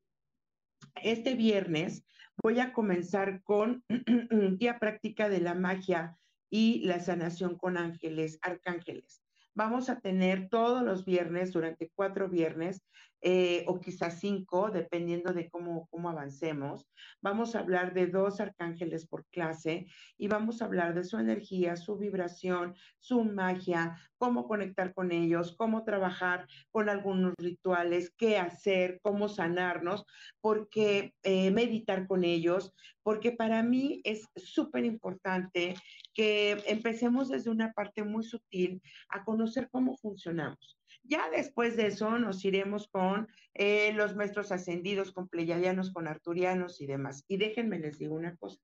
[1.03, 2.05] este viernes
[2.43, 3.83] voy a comenzar con
[4.59, 6.19] guía práctica de la magia
[6.51, 9.23] y la sanación con ángeles, arcángeles.
[9.59, 12.81] Vamos a tener todos los viernes, durante cuatro viernes,
[13.20, 16.87] eh, o quizás cinco, dependiendo de cómo, cómo avancemos.
[17.20, 21.76] Vamos a hablar de dos arcángeles por clase y vamos a hablar de su energía,
[21.76, 29.00] su vibración, su magia, cómo conectar con ellos, cómo trabajar con algunos rituales, qué hacer,
[29.02, 30.04] cómo sanarnos,
[30.40, 35.74] porque eh, meditar con ellos, porque para mí es súper importante
[36.14, 40.78] que empecemos desde una parte muy sutil a conocer cómo funcionamos.
[41.03, 46.81] Ya después de eso nos iremos con eh, los maestros ascendidos, con pleyadianos, con arturianos
[46.81, 47.25] y demás.
[47.29, 48.61] Y déjenme les digo una cosa,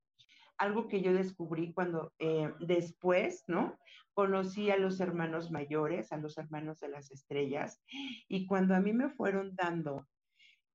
[0.58, 3.78] algo que yo descubrí cuando eh, después, ¿no?
[4.12, 7.82] Conocí a los hermanos mayores, a los hermanos de las estrellas,
[8.28, 10.06] y cuando a mí me fueron dando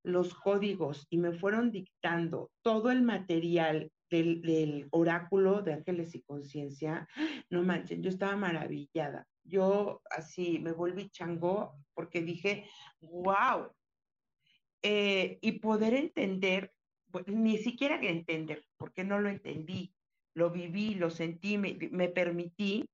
[0.03, 6.23] los códigos y me fueron dictando todo el material del, del oráculo de ángeles y
[6.23, 7.07] conciencia,
[7.49, 12.69] no manchen, yo estaba maravillada yo así me volví chango porque dije,
[13.01, 13.71] wow,
[14.81, 16.73] eh, y poder entender,
[17.25, 19.93] ni siquiera entender, porque no lo entendí,
[20.33, 22.85] lo viví, lo sentí, me, me permití,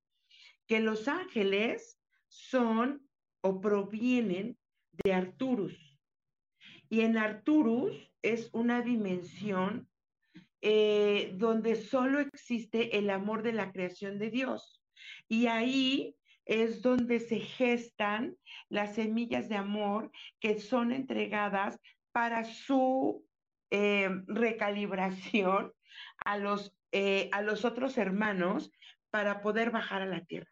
[0.66, 3.08] que los ángeles son
[3.42, 4.58] o provienen
[5.04, 5.98] de Arturus.
[6.88, 9.88] Y en Arturus es una dimensión
[10.62, 14.82] eh, donde solo existe el amor de la creación de Dios.
[15.28, 16.16] Y ahí
[16.46, 18.36] es donde se gestan
[18.68, 21.78] las semillas de amor que son entregadas
[22.12, 23.26] para su
[23.70, 25.72] eh, recalibración
[26.24, 28.70] a los, eh, a los otros hermanos
[29.10, 30.50] para poder bajar a la tierra.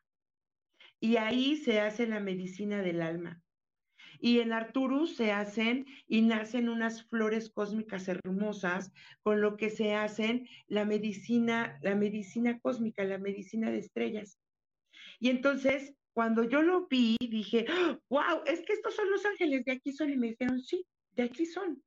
[1.00, 3.40] Y ahí se hace la medicina del alma.
[4.20, 9.94] Y en Arturus se hacen y nacen unas flores cósmicas hermosas, con lo que se
[9.94, 14.38] hacen la medicina, la medicina cósmica, la medicina de estrellas.
[15.18, 17.66] Y entonces, cuando yo lo vi, dije,
[18.08, 20.10] wow, es que estos son los ángeles, de aquí son.
[20.10, 21.82] Y me dijeron, sí, de aquí son.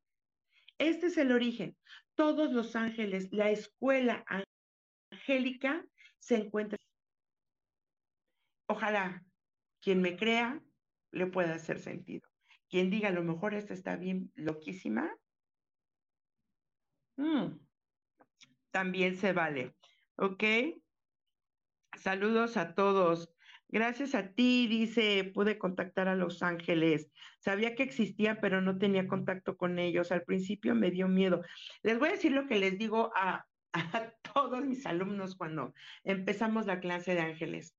[0.77, 1.77] Este es el origen.
[2.15, 4.25] Todos los ángeles, la escuela
[5.11, 5.85] angélica
[6.19, 6.77] se encuentra.
[8.67, 9.23] Ojalá
[9.81, 10.61] quien me crea
[11.11, 12.27] le pueda hacer sentido.
[12.69, 15.09] Quien diga, a lo mejor esta está bien loquísima,
[17.17, 17.59] mm,
[18.71, 19.75] también se vale.
[20.17, 20.43] ¿Ok?
[21.97, 23.33] Saludos a todos.
[23.69, 27.11] Gracias a ti, dice, pude contactar a Los Ángeles.
[27.39, 30.11] Sabía que existían, pero no tenía contacto con ellos.
[30.11, 31.41] Al principio me dio miedo.
[31.83, 33.45] Les voy a decir lo que les digo a,
[34.33, 37.75] todos mis alumnos cuando empezamos la clase de ángeles.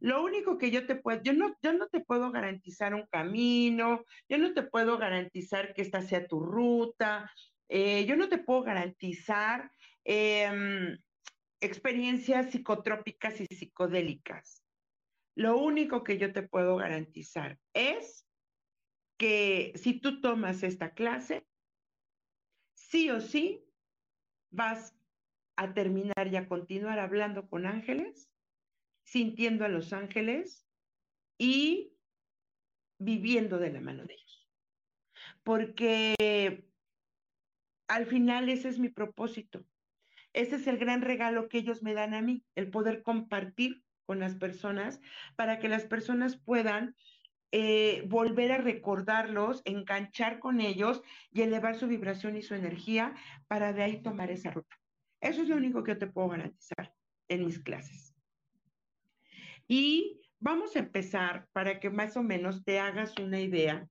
[0.00, 4.04] Lo único que yo te puedo, yo no, yo no te puedo garantizar un camino,
[4.28, 7.30] yo no te puedo garantizar que esta sea tu ruta,
[7.68, 9.70] eh, yo no te puedo garantizar
[10.04, 10.96] eh,
[11.60, 14.62] experiencias psicotrópicas y psicodélicas.
[15.34, 18.26] Lo único que yo te puedo garantizar es
[19.18, 21.46] que si tú tomas esta clase,
[22.74, 23.64] sí o sí
[24.50, 24.96] vas
[25.56, 28.30] a terminar y a continuar hablando con ángeles,
[29.04, 30.66] sintiendo a los ángeles
[31.36, 31.96] y
[32.98, 34.48] viviendo de la mano de ellos.
[35.42, 36.68] Porque
[37.88, 39.64] al final ese es mi propósito,
[40.32, 44.20] ese es el gran regalo que ellos me dan a mí, el poder compartir con
[44.20, 45.00] las personas
[45.36, 46.94] para que las personas puedan
[47.50, 53.14] eh, volver a recordarlos, enganchar con ellos y elevar su vibración y su energía
[53.46, 54.76] para de ahí tomar esa ruta.
[55.20, 56.94] Eso es lo único que te puedo garantizar
[57.28, 58.14] en mis clases.
[59.66, 63.88] Y vamos a empezar para que más o menos te hagas una idea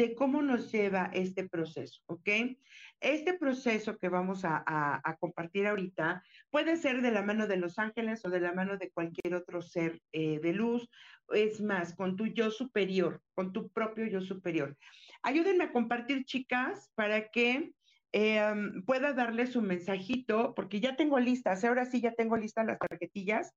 [0.00, 2.56] de cómo nos lleva este proceso, ¿ok?
[3.00, 8.24] Este proceso que vamos a, compartir ahorita puede ser de la mano de los ángeles
[8.24, 10.88] o de la mano de cualquier otro ser eh, de luz,
[11.34, 14.74] es más, con tu yo superior, con tu propio yo superior.
[15.22, 17.74] Ayúdenme a compartir, chicas, para que
[18.12, 22.78] em, pueda darles un mensajito, porque ya tengo listas, ahora sí ya tengo listas las
[22.78, 23.52] tarjetillas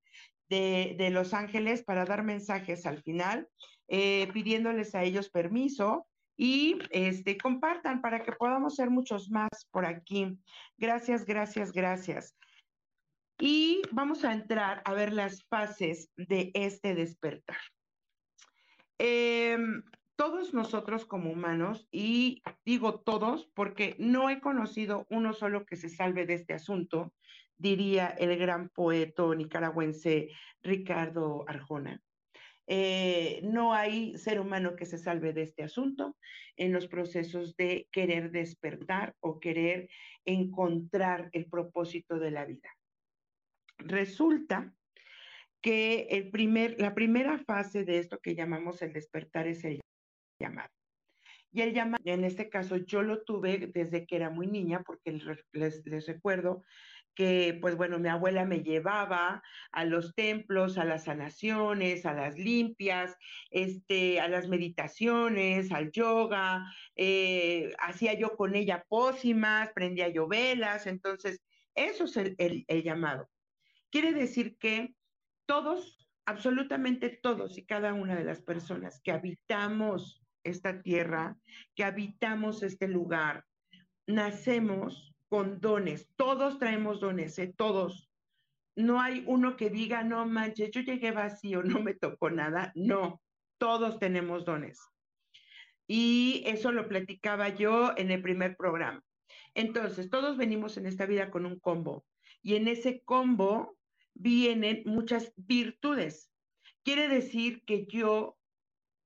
[0.49, 3.47] de, Los Ángeles para dar mensajes al final,
[3.87, 6.05] eh, pidiéndoles a ellos permiso
[6.35, 10.37] y este, compartan para que podamos ser muchos más por aquí.
[10.77, 12.35] Gracias, gracias, gracias.
[13.39, 17.57] Y vamos a entrar a ver las fases de este despertar.
[18.97, 19.83] Em,
[20.15, 25.89] todos nosotros como humanos, y digo todos porque no he conocido uno solo que se
[25.89, 27.13] salve de este asunto,
[27.57, 30.29] diría el gran poeta nicaragüense
[30.61, 32.01] Ricardo Arjona.
[32.67, 36.17] Eh, no hay ser humano que se salve de este asunto
[36.55, 39.89] en los procesos de querer despertar o querer
[40.25, 42.69] encontrar el propósito de la vida.
[43.79, 44.73] Resulta
[45.61, 49.81] que el primer, la primera fase de esto que llamamos el despertar es el
[50.39, 50.69] llamado.
[51.51, 55.19] Y el llamado, en este caso, yo lo tuve desde que era muy niña, porque
[55.51, 56.63] les, les recuerdo
[57.15, 62.37] que, pues bueno, mi abuela me llevaba a los templos, a las sanaciones, a las
[62.37, 63.15] limpias,
[63.51, 70.87] este, a las meditaciones, al yoga, eh, hacía yo con ella pócimas, prendía yo velas,
[70.87, 71.41] entonces,
[71.75, 73.29] eso es el, el llamado.
[73.89, 74.95] Quiere decir que
[75.45, 81.37] todos, absolutamente todos y cada una de las personas que habitamos esta tierra,
[81.75, 83.45] que habitamos este lugar,
[84.07, 86.07] nacemos con dones.
[86.15, 87.51] Todos traemos dones, ¿eh?
[87.57, 88.07] todos.
[88.75, 92.71] No hay uno que diga, no manches, yo llegué vacío, no me tocó nada.
[92.75, 93.19] No,
[93.57, 94.79] todos tenemos dones.
[95.87, 99.03] Y eso lo platicaba yo en el primer programa.
[99.55, 102.05] Entonces, todos venimos en esta vida con un combo.
[102.43, 103.75] Y en ese combo
[104.13, 106.29] vienen muchas virtudes.
[106.83, 108.37] Quiere decir que yo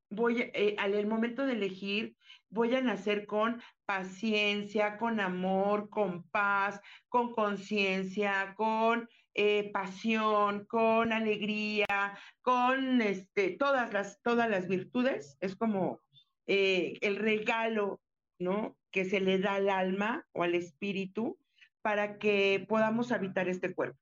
[0.10, 2.18] voy, eh, al momento de elegir,
[2.50, 6.80] voy a nacer con paciencia, con amor, con paz,
[7.10, 15.38] con conciencia, con eh, pasión, con alegría, con este, todas, las, todas las virtudes.
[15.40, 16.02] Es como
[16.48, 18.02] eh, el regalo,
[18.40, 18.78] ¿no?
[18.92, 21.38] Que se le da al alma o al espíritu
[21.82, 24.00] para que podamos habitar este cuerpo.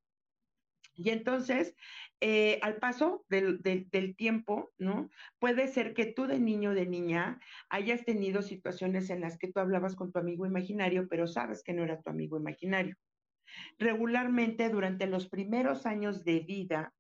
[0.96, 1.76] Y entonces,
[2.28, 3.62] eh, al paso del,
[4.18, 5.12] tiempo, ¿no?
[5.38, 9.52] Puede ser que tú de niño o de niña hayas tenido situaciones en las que
[9.52, 12.96] tú hablabas con tu amigo imaginario, pero sabes que no era tu amigo imaginario.
[13.78, 16.96] Regularmente, durante los primeros años de vida,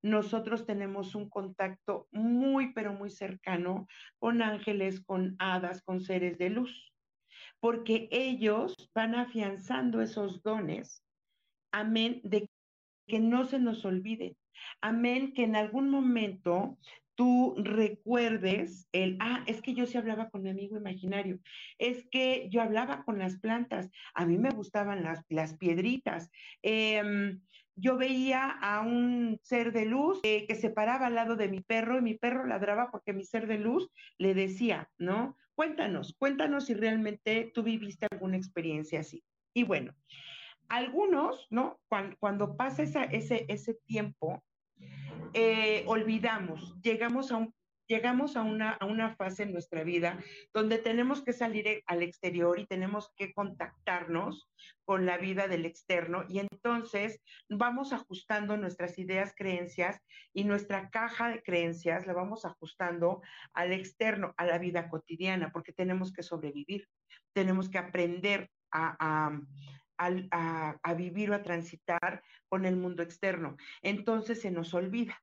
[0.00, 3.86] nosotros tenemos un contacto muy, pero muy cercano
[4.18, 6.94] con ángeles, con hadas, con seres de luz,
[7.60, 11.04] porque ellos van afianzando esos dones,
[11.72, 12.48] amén, de
[13.06, 14.34] que no se nos olvide.
[14.80, 16.78] Amén, que en algún momento
[17.14, 21.38] tú recuerdes el, ah, es que yo sí hablaba con mi amigo imaginario,
[21.78, 26.30] es que yo hablaba con las plantas, a mí me gustaban las, las piedritas.
[26.62, 27.40] Em,
[27.74, 31.60] yo veía a un ser de luz eh, que se paraba al lado de mi
[31.60, 33.88] perro y mi perro ladraba porque mi ser de luz
[34.18, 35.36] le decía, ¿no?
[35.54, 39.22] Cuéntanos, cuéntanos si realmente tú viviste alguna experiencia así.
[39.54, 39.94] Y bueno,
[40.72, 41.78] algunos, ¿no?
[42.18, 44.42] Cuando, pasa ese, ese tiempo,
[45.34, 47.54] eh, olvidamos, llegamos a un
[47.88, 50.18] llegamos a una, a una fase en nuestra vida
[50.54, 54.48] donde tenemos que salir e, al exterior y tenemos que contactarnos
[54.86, 57.20] con la vida del externo y entonces
[57.50, 60.00] vamos ajustando nuestras ideas, creencias
[60.32, 63.20] y nuestra caja de creencias la vamos ajustando
[63.52, 66.88] al externo, a la vida cotidiana, porque tenemos que sobrevivir,
[67.34, 69.38] tenemos que aprender a,
[70.96, 73.56] vivir o a transitar con el mundo externo.
[73.82, 75.22] Entonces se nos olvida.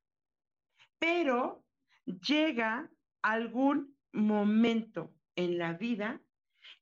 [0.99, 1.63] Pero
[2.05, 2.89] llega
[3.21, 6.21] algún momento en la vida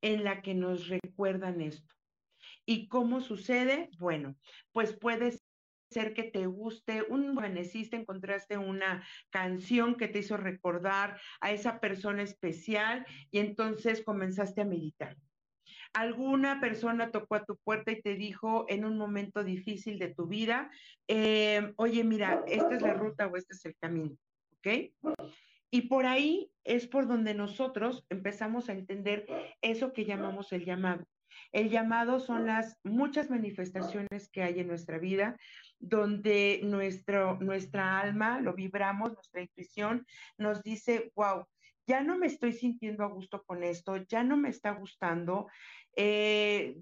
[0.01, 1.93] en la que nos recuerdan esto.
[2.65, 3.89] ¿Y cómo sucede?
[3.97, 4.35] Bueno,
[4.71, 5.39] pues puede
[5.89, 11.79] ser que te guste, un beneciste, encontraste una canción que te hizo recordar a esa
[11.79, 15.17] persona especial y entonces comenzaste a meditar
[15.93, 20.27] alguna persona tocó a tu puerta y te dijo en un momento difícil de tu
[20.27, 20.69] vida,
[21.07, 24.15] eh, oye, mira, esta es la ruta o este es el camino,
[24.57, 25.17] ¿ok?
[25.69, 29.25] Y por ahí es por donde nosotros empezamos a entender
[29.61, 31.05] eso que llamamos el llamado.
[31.51, 35.37] El llamado son las muchas manifestaciones que hay en nuestra vida,
[35.79, 40.05] donde nuestro, nuestra alma, lo vibramos, nuestra intuición
[40.37, 41.45] nos dice, wow,
[41.87, 45.47] ya no me estoy sintiendo a gusto con esto, ya no me está gustando,
[45.95, 46.77] eh,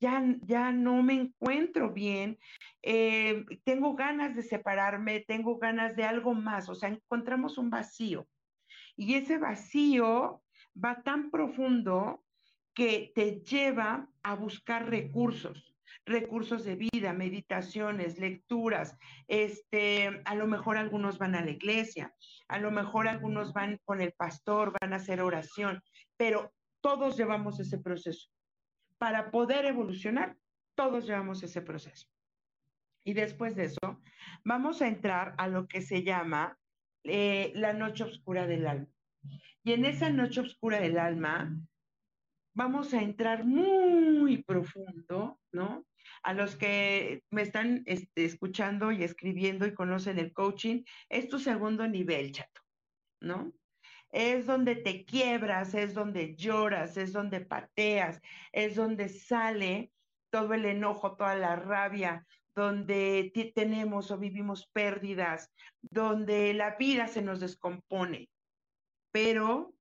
[0.00, 2.38] ya, ya no me encuentro bien,
[2.82, 8.26] eh, tengo ganas de separarme, tengo ganas de algo más, o sea, encontramos un vacío.
[8.96, 10.42] Y ese vacío
[10.82, 12.24] va tan profundo
[12.74, 15.71] que te lleva a buscar recursos
[16.06, 18.96] recursos de vida, meditaciones, lecturas,
[19.28, 22.14] este, a lo mejor algunos van a la iglesia,
[22.48, 25.82] a lo mejor algunos van con el pastor, van a hacer oración,
[26.16, 28.28] pero todos llevamos ese proceso.
[28.98, 30.36] Para poder evolucionar,
[30.74, 32.08] todos llevamos ese proceso.
[33.04, 34.00] Y después de eso,
[34.44, 36.58] vamos a entrar a lo que se llama
[37.04, 38.86] eh, la noche oscura del alma.
[39.64, 41.56] Y en esa noche oscura del alma,
[42.54, 45.84] vamos a entrar muy profundo, ¿no?
[46.22, 51.38] A los que me están este, escuchando y escribiendo y conocen el coaching, es tu
[51.38, 52.60] segundo nivel, chato,
[53.20, 53.52] ¿no?
[54.10, 58.20] Es donde te quiebras, es donde lloras, es donde pateas,
[58.52, 59.90] es donde sale
[60.30, 65.50] todo el enojo, toda la rabia, donde tenemos o vivimos pérdidas,
[65.80, 68.28] donde la vida se nos descompone.
[69.10, 69.74] Pero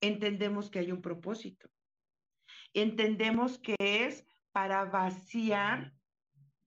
[0.00, 1.68] entendemos que hay un propósito.
[2.74, 5.92] Entendemos que es para vaciar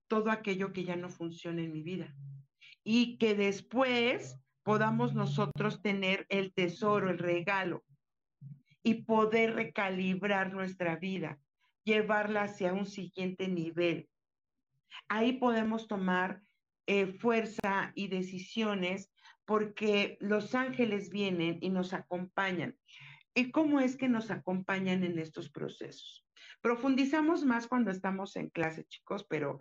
[0.08, 2.14] todo aquello que ya no funciona en mi vida
[2.84, 7.84] y que después podamos nosotros tener el tesoro, el regalo
[8.84, 11.40] y poder recalibrar nuestra vida,
[11.84, 14.10] llevarla hacia un siguiente nivel.
[15.08, 16.42] Ahí podemos tomar
[16.88, 19.12] eh, fuerza y decisiones
[19.46, 22.78] porque los ángeles vienen y nos acompañan.
[23.34, 26.26] ¿Y cómo es que nos acompañan en estos procesos?
[26.62, 29.60] Profundizamos más cuando estamos en clase, chicos, pero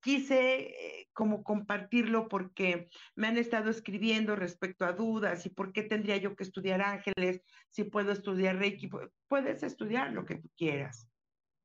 [0.00, 5.82] quise eh, como compartirlo porque me han estado escribiendo respecto a dudas y por qué
[5.82, 8.90] tendría yo que estudiar ángeles, si puedo estudiar Reiki.
[9.28, 11.10] Puedes estudiar lo que tú quieras.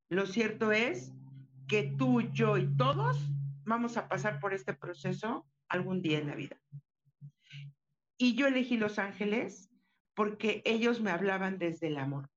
[0.09, 1.13] Lo cierto es
[1.67, 3.17] que tú, yo y todos
[3.63, 6.59] vamos a pasar por este proceso algún día en la vida.
[8.17, 9.70] Y yo elegí Los Ángeles
[10.13, 12.29] porque ellos me hablaban desde el amor.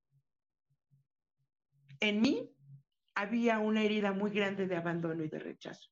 [2.01, 2.51] En mí
[3.15, 5.91] había una herida muy grande de abandono y de rechazo.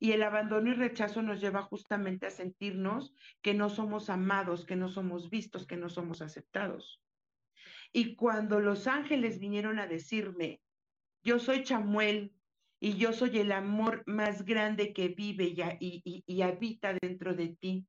[0.00, 4.76] Y el abandono y rechazo nos lleva justamente a sentirnos que no somos amados, que
[4.76, 7.02] no somos vistos, que no somos aceptados.
[7.92, 10.60] Y cuando los ángeles vinieron a decirme,
[11.24, 12.32] yo soy Chamuel
[12.80, 17.88] y yo soy el amor más grande que vive y, y habita dentro de ti,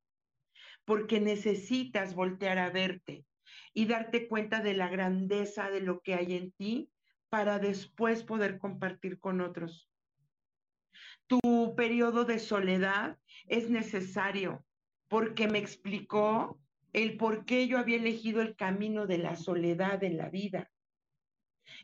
[0.86, 3.26] porque necesitas voltear a verte
[3.74, 6.92] y darte cuenta de la grandeza de lo que hay en ti
[7.30, 9.90] para después poder compartir con otros.
[11.28, 11.40] Tu
[11.76, 14.66] periodo de soledad es necesario
[15.08, 16.60] porque me explicó
[16.94, 20.72] el por qué yo había elegido el camino de la soledad en la vida.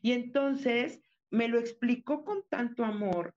[0.01, 3.35] Y entonces me lo explicó con tanto amor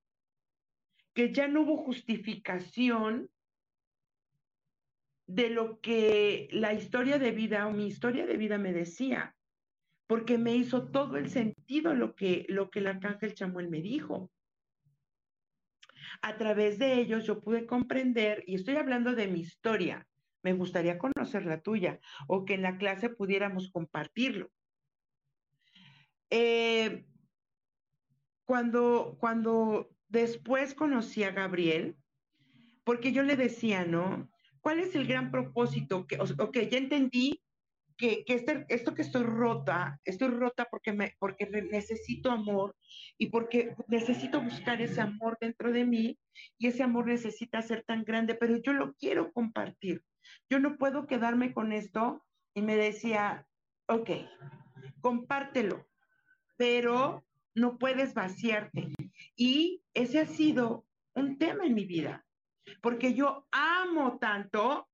[1.14, 3.30] que ya no hubo justificación
[5.28, 9.36] de lo que la historia de vida o mi historia de vida me decía,
[10.06, 14.32] porque me hizo todo el sentido lo que, lo que el arcángel Chamuel me dijo.
[16.22, 20.08] A través de ellos yo pude comprender, y estoy hablando de mi historia,
[20.42, 24.50] me gustaría conocer la tuya, o que en la clase pudiéramos compartirlo.
[26.30, 27.04] Eh,
[28.46, 31.98] cuando, cuando después conocí a Gabriel,
[32.82, 34.30] porque yo le decía, ¿no?
[34.68, 36.06] ¿Cuál es el gran propósito?
[36.06, 37.42] Que, ok, ya entendí
[37.96, 42.76] que, este, esto que estoy rota, estoy rota porque, me, porque necesito amor
[43.16, 46.18] y porque necesito buscar ese amor dentro de mí
[46.58, 50.04] y ese amor necesita ser tan grande, pero yo lo quiero compartir.
[50.50, 53.48] Yo no puedo quedarme con esto y me decía,
[53.86, 54.10] ok,
[55.00, 55.88] compártelo,
[56.58, 58.92] pero no puedes vaciarte.
[59.34, 62.27] Y ese ha sido un tema en mi vida
[62.80, 64.88] porque yo amo tanto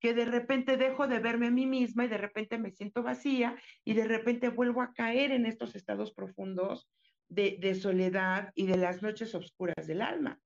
[0.00, 3.56] que de repente dejo de verme a mí misma y de repente me siento vacía
[3.84, 6.88] y de repente vuelvo a caer en estos estados profundos
[7.28, 10.40] de, soledad y de las noches oscuras del alma.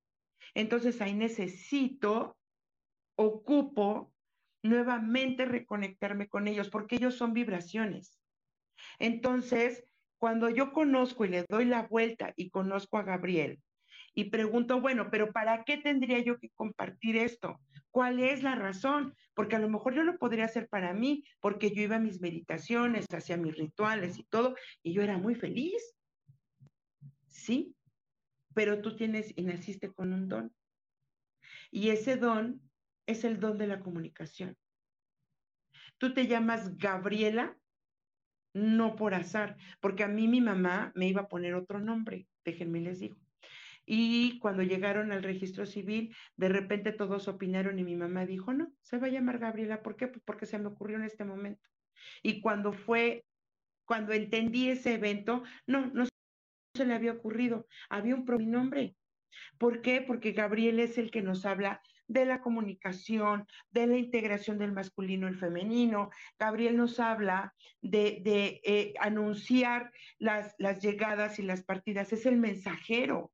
[0.55, 2.37] Entonces ahí necesito,
[3.17, 4.13] ocupo
[4.63, 8.19] nuevamente reconectarme con ellos porque ellos son vibraciones.
[8.99, 9.85] Entonces,
[10.19, 13.61] cuando yo conozco y le doy la vuelta y conozco a Gabriel
[14.15, 17.61] y pregunto, bueno, pero ¿para qué tendría yo que compartir esto?
[17.91, 19.15] ¿Cuál es la razón?
[19.35, 22.21] Porque a lo mejor yo lo podría hacer para mí, porque yo iba a mis
[22.21, 25.97] meditaciones, hacía mis rituales y todo, y yo era muy feliz.
[27.29, 27.75] Sí,
[28.55, 30.55] pero tú tienes y naciste con un don.
[31.71, 32.63] Y ese don
[33.07, 34.57] es el don de la comunicación.
[35.99, 37.57] Tú te llamas Gabriela,
[38.53, 42.81] no por azar, porque a mí mi mamá me iba a poner otro nombre, déjenme
[42.81, 43.24] les digo.
[43.87, 48.73] Y cuando llegaron al registro civil, de repente todos opinaron y mi mamá dijo, no,
[48.83, 49.83] se va a llamar Gabriela.
[49.83, 50.09] ¿Por qué?
[50.09, 51.69] Pues porque se me ocurrió en este momento.
[52.23, 53.25] Y cuando fue,
[53.85, 56.07] cuando entendí ese evento, no, no
[56.75, 58.97] se le había ocurrido, había un pronombre.
[59.59, 60.01] ¿Por qué?
[60.01, 65.27] Porque Gabriel es el que nos habla de la comunicación, de la integración del masculino
[65.27, 66.11] y el femenino.
[66.39, 73.33] Gabriel nos habla de, eh, anunciar las, las llegadas y las partidas, es el mensajero.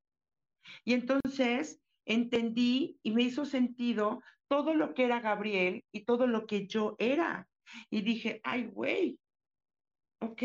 [0.84, 6.46] Y entonces entendí y me hizo sentido todo lo que era Gabriel y todo lo
[6.46, 7.48] que yo era.
[7.88, 9.18] Y dije, ay, güey,
[10.20, 10.42] ok.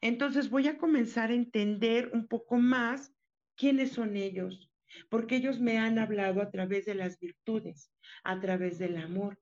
[0.00, 3.12] Entonces voy a comenzar a entender un poco más
[3.56, 4.70] quiénes son ellos,
[5.08, 7.92] porque ellos me han hablado a través de las virtudes,
[8.22, 9.40] a través del amor,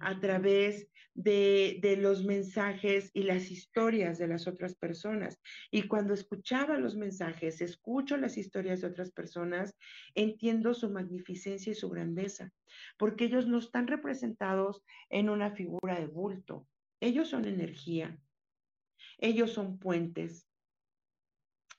[0.00, 5.40] a través de, los mensajes y las historias de las otras personas.
[5.70, 9.74] Y cuando escuchaba los mensajes, escucho las historias de otras personas,
[10.14, 12.52] entiendo su magnificencia y su grandeza,
[12.98, 16.68] porque ellos no están representados en una figura de bulto,
[17.00, 18.18] ellos son energía,
[19.18, 20.46] ellos son puentes,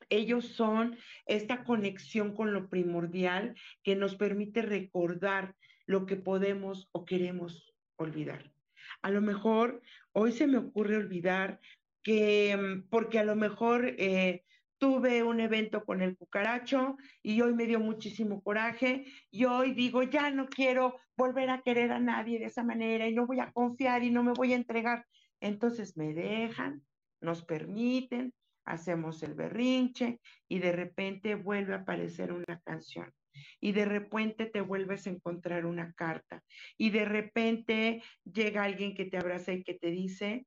[0.09, 7.05] ellos son esta conexión con lo primordial que nos permite recordar lo que podemos o
[7.05, 8.56] queremos olvidar.
[9.01, 9.81] A lo mejor
[10.11, 11.59] hoy se me ocurre olvidar
[12.03, 14.43] que, mm, porque a lo mejor eh,
[14.77, 20.03] tuve un evento con el cucaracho y hoy me dio muchísimo coraje y hoy digo,
[20.03, 23.51] ya no quiero volver a querer a nadie de esa manera y no voy a
[23.51, 25.05] confiar y no me voy a entregar.
[25.41, 26.83] Entonces me dejan,
[27.21, 28.33] nos permiten,
[28.65, 33.11] hacemos el berrinche y de repente vuelve a aparecer una canción
[33.59, 36.43] y de repente te vuelves a encontrar una carta
[36.77, 40.45] y de repente llega alguien que te abraza y que te dice,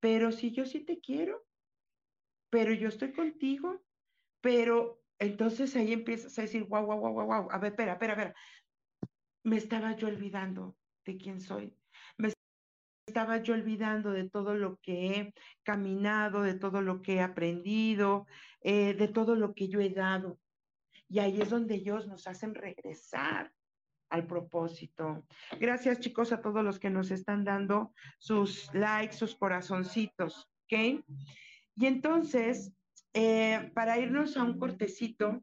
[0.00, 1.44] pero si yo sí te quiero,
[2.50, 3.82] pero yo estoy contigo,
[4.40, 8.12] pero entonces ahí empiezas a decir, guau, guau, guau, guau, guau, a ver, espera, espera,
[8.12, 8.34] espera,
[9.44, 11.74] me estaba yo olvidando de quién soy,
[12.18, 12.32] me
[13.06, 18.26] estaba yo olvidando de todo lo que he caminado, de todo lo que he aprendido,
[18.60, 20.38] eh, de todo lo que yo he dado.
[21.08, 23.52] Y ahí es donde ellos nos hacen regresar
[24.10, 25.24] al propósito.
[25.58, 31.02] Gracias chicos a todos los que nos están dando sus likes, sus corazoncitos, ¿ok?
[31.76, 32.72] Y entonces,
[33.14, 35.42] eh, para irnos a un cortecito,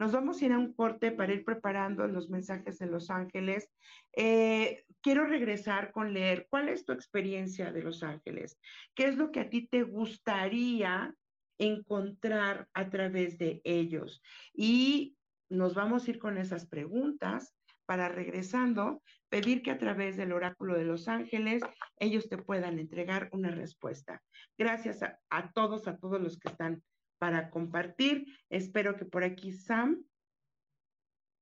[0.00, 3.68] nos vamos a ir a un corte para ir preparando los mensajes de Los Ángeles.
[4.16, 8.58] Eh, quiero regresar con leer cuál es tu experiencia de Los Ángeles,
[8.94, 11.14] qué es lo que a ti te gustaría
[11.60, 14.20] encontrar a través de ellos.
[14.52, 15.16] Y
[15.48, 17.54] nos vamos a ir con esas preguntas
[17.86, 21.62] para regresando, pedir que a través del oráculo de los ángeles
[21.98, 24.22] ellos te puedan entregar una respuesta.
[24.56, 26.82] Gracias a, todos, a todos los que están
[27.18, 28.26] para compartir.
[28.48, 30.04] Espero que por aquí Sam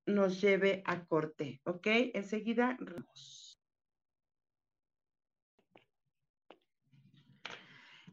[0.07, 1.87] nos lleve a corte, ¿ok?
[2.15, 2.77] Enseguida.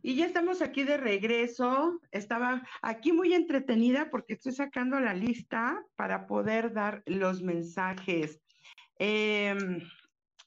[0.07, 1.99] Y ya estamos aquí de regreso.
[2.11, 8.39] Estaba aquí muy entretenida porque estoy sacando la lista para poder dar los mensajes.
[8.99, 9.55] Eh,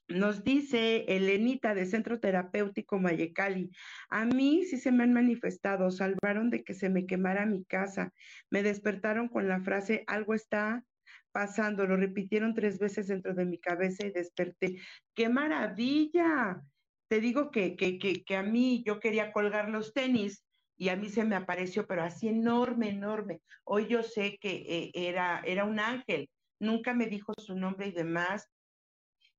[0.06, 3.72] nos dice Elenita de Centro Terapéutico Mayecali,
[4.11, 8.12] a mí sí se me han manifestado, salvaron de que se me quemara mi casa,
[8.50, 10.84] me despertaron con la frase, algo está
[11.32, 14.76] pasando, lo repitieron tres veces dentro de mi cabeza y desperté.
[15.16, 16.62] ¡Qué maravilla!
[17.09, 20.44] Te digo que, que, que, a mí yo quería colgar los tenis
[20.76, 23.40] y a mí se me apareció, pero así enorme, enorme.
[23.64, 26.28] Hoy yo sé que eh, era, era un ángel,
[26.61, 28.46] nunca me dijo su nombre y demás,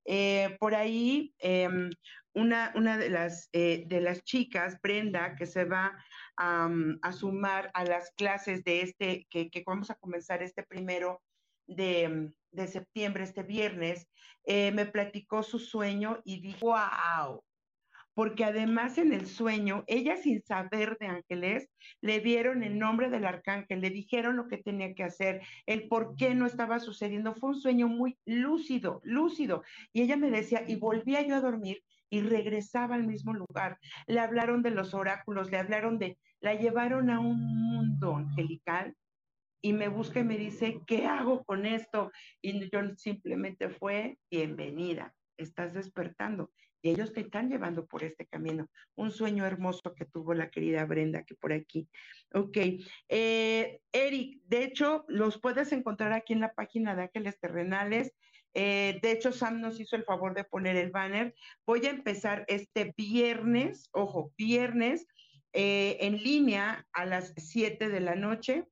[0.06, 1.92] eh, por ahí, em,
[2.34, 5.96] una, una de, las, eh, de las chicas, Brenda, que se va
[6.38, 11.22] a sumar a las clases de este, que, que, vamos a comenzar este primero
[11.68, 14.08] de, de septiembre, este viernes,
[14.48, 17.44] me platicó su sueño y dijo, wow,
[18.20, 21.70] porque además en el sueño, ella sin saber de ángeles,
[22.02, 26.18] le dieron el nombre del arcángel, le dijeron lo que tenía que hacer, el por
[26.18, 27.34] qué no estaba sucediendo.
[27.34, 29.64] Fue un sueño muy lúcido, lúcido.
[29.94, 33.80] Y ella me decía, y volvía yo a dormir y regresaba al mismo lugar.
[34.06, 38.98] Le hablaron de los oráculos, le hablaron de, la llevaron a un mundo angelical
[39.62, 42.12] y me busca y me dice, ¿qué hago con esto?
[42.42, 46.52] Y yo simplemente fue, bienvenida, estás despertando
[46.82, 48.70] y ellos te están llevando por este camino.
[48.96, 51.90] Un sueño hermoso que tuvo la querida Brenda, que por aquí.
[52.34, 52.58] Ok.
[53.10, 58.14] Eh, Eric, de hecho, los puedes encontrar aquí en la página de Ángeles Terrenales.
[58.54, 61.36] Eh, de hecho, Sam nos hizo el favor de poner el banner.
[61.66, 65.06] Voy a empezar este viernes, ojo, viernes,
[65.54, 68.66] eh, en línea a las 7 de la noche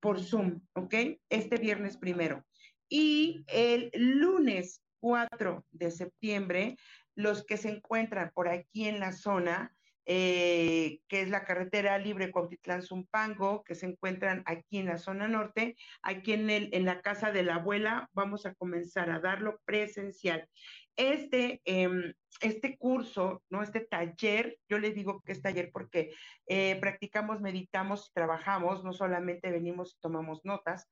[0.00, 0.94] por Zoom, ¿ok?
[1.28, 2.46] Este viernes primero.
[2.88, 6.76] Y el lunes 4 de septiembre,
[7.16, 9.74] los que se encuentran por aquí en la zona,
[10.06, 15.76] eh, que es la carretera libre Cuautitlán-Zumpango, que se encuentran aquí en la zona norte,
[16.02, 20.48] aquí en, el, en la casa de la abuela, vamos a comenzar a darlo presencial.
[20.96, 23.62] Este, em, este curso, ¿no?
[23.62, 26.14] Este taller, yo le digo que es taller porque
[26.46, 30.88] eh, practicamos, meditamos y trabajamos, no solamente venimos y tomamos notas,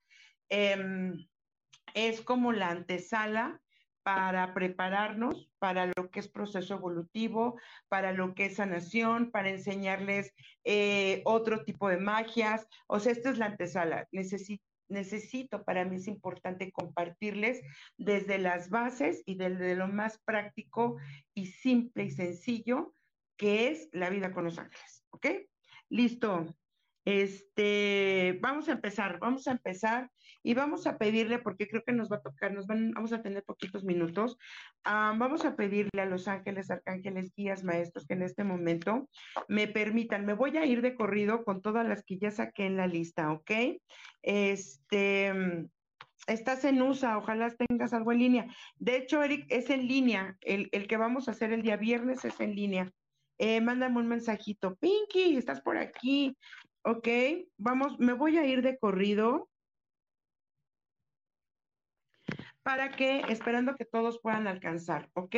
[0.48, 1.28] em,
[1.94, 3.61] es como la antesala
[4.14, 10.34] para prepararnos para lo que es proceso evolutivo, para lo que es sanación, para enseñarles
[10.64, 12.66] eh, otro tipo de magias.
[12.88, 14.08] O sea, esta es la antesala.
[14.11, 17.62] Necesito necesito, para mí es importante compartirles
[17.96, 20.96] desde las bases y desde lo más práctico
[21.32, 22.92] y simple y sencillo
[23.36, 25.04] que es la vida con los ángeles.
[25.11, 25.26] ¿Ok?
[25.90, 26.56] Listo.
[27.05, 30.11] Este, vamos a empezar, vamos a empezar
[30.42, 33.22] y vamos a pedirle, porque creo que nos va a tocar, nos van, vamos a
[33.22, 34.38] tener poquitos minutos,
[34.84, 39.09] ah, vamos a pedirle a los ángeles, arcángeles, guías, maestros que en este momento
[39.48, 42.76] me permitan, me voy a ir de corrido con todas las que ya saqué en
[42.76, 43.51] la lista, ¿ok?
[44.22, 45.32] Este,
[46.26, 48.46] estás en USA, ojalá tengas algo en línea.
[48.76, 52.24] De hecho, Eric, es en línea, el, el que vamos a hacer el día viernes
[52.24, 52.92] es en línea.
[53.42, 56.36] Eh, mándame un mensajito, Pinky, estás por aquí.
[56.82, 57.08] Ok,
[57.58, 59.50] vamos, me voy a ir de corrido
[62.62, 65.36] para que, esperando que todos puedan alcanzar, ¿ok?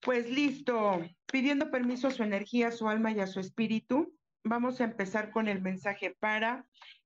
[0.00, 4.14] Pues listo, pidiendo permiso a su energía, a su alma y a su espíritu,
[4.44, 6.64] vamos a empezar con el mensaje para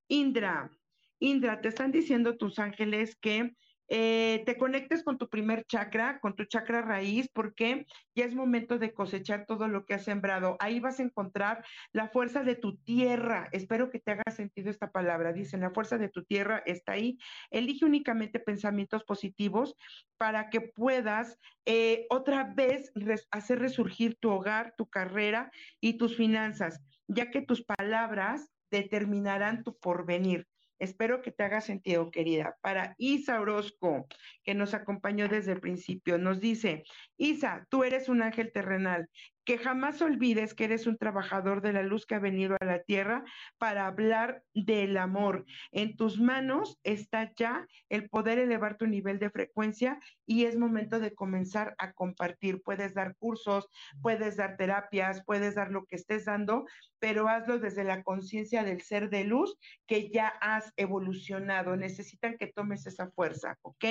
[0.08, 0.70] Indra.
[1.18, 3.54] Indra, te están diciendo tus ángeles que
[3.88, 8.78] eh, te conectes con tu primer chakra, con tu chakra raíz, porque ya es momento
[8.78, 10.56] de cosechar todo lo que has sembrado.
[10.60, 13.48] Ahí vas a encontrar la fuerza de tu tierra.
[13.52, 15.32] Espero que te haga sentido esta palabra.
[15.32, 17.18] Dicen, la fuerza de tu tierra está ahí.
[17.50, 19.74] Elige únicamente pensamientos positivos
[20.16, 22.92] para que puedas eh, otra vez
[23.30, 29.78] hacer resurgir tu hogar, tu carrera y tus finanzas, ya que tus palabras determinarán tu
[29.78, 30.46] porvenir.
[30.82, 32.58] Espero que te haga sentido, querida.
[32.60, 34.08] Para Isa Orozco,
[34.42, 36.82] que nos acompañó desde el principio, nos dice,
[37.16, 39.08] Isa, tú eres un ángel terrenal
[39.44, 42.82] que jamás olvides que eres un trabajador de la luz que ha venido a la
[42.82, 43.24] tierra
[43.58, 45.44] para hablar del amor.
[45.72, 51.00] En tus manos está ya el poder elevar tu nivel de frecuencia y es momento
[51.00, 52.62] de comenzar a compartir.
[52.62, 53.68] Puedes dar cursos,
[54.00, 56.66] puedes dar terapias, puedes dar lo que estés dando,
[56.98, 61.76] pero hazlo desde la conciencia del ser de luz que ya has evolucionado.
[61.76, 63.84] Necesitan que tomes esa fuerza, ¿ok?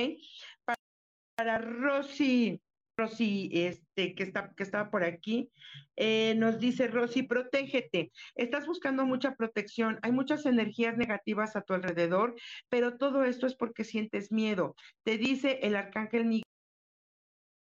[0.64, 2.62] Para, Rosy.
[2.98, 5.52] Rosy, este, que, está, que estaba por aquí,
[5.96, 8.12] eh, nos dice Rosy, protégete.
[8.36, 10.00] Estás buscando mucha protección.
[10.02, 12.36] Hay muchas energías negativas a tu alrededor,
[12.70, 14.76] pero todo esto es porque sientes miedo.
[15.04, 16.44] Te dice el arcángel Miguel.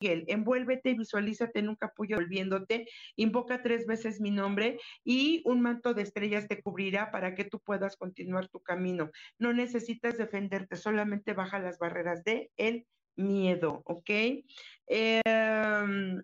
[0.01, 5.93] Envuélvete y visualízate en un capullo volviéndote, invoca tres veces mi nombre y un manto
[5.93, 9.11] de estrellas te cubrirá para que tú puedas continuar tu camino.
[9.41, 12.87] No necesitas defenderte, solamente baja las barreras de él
[13.19, 14.11] miedo, ¿ok?
[14.87, 16.23] Em,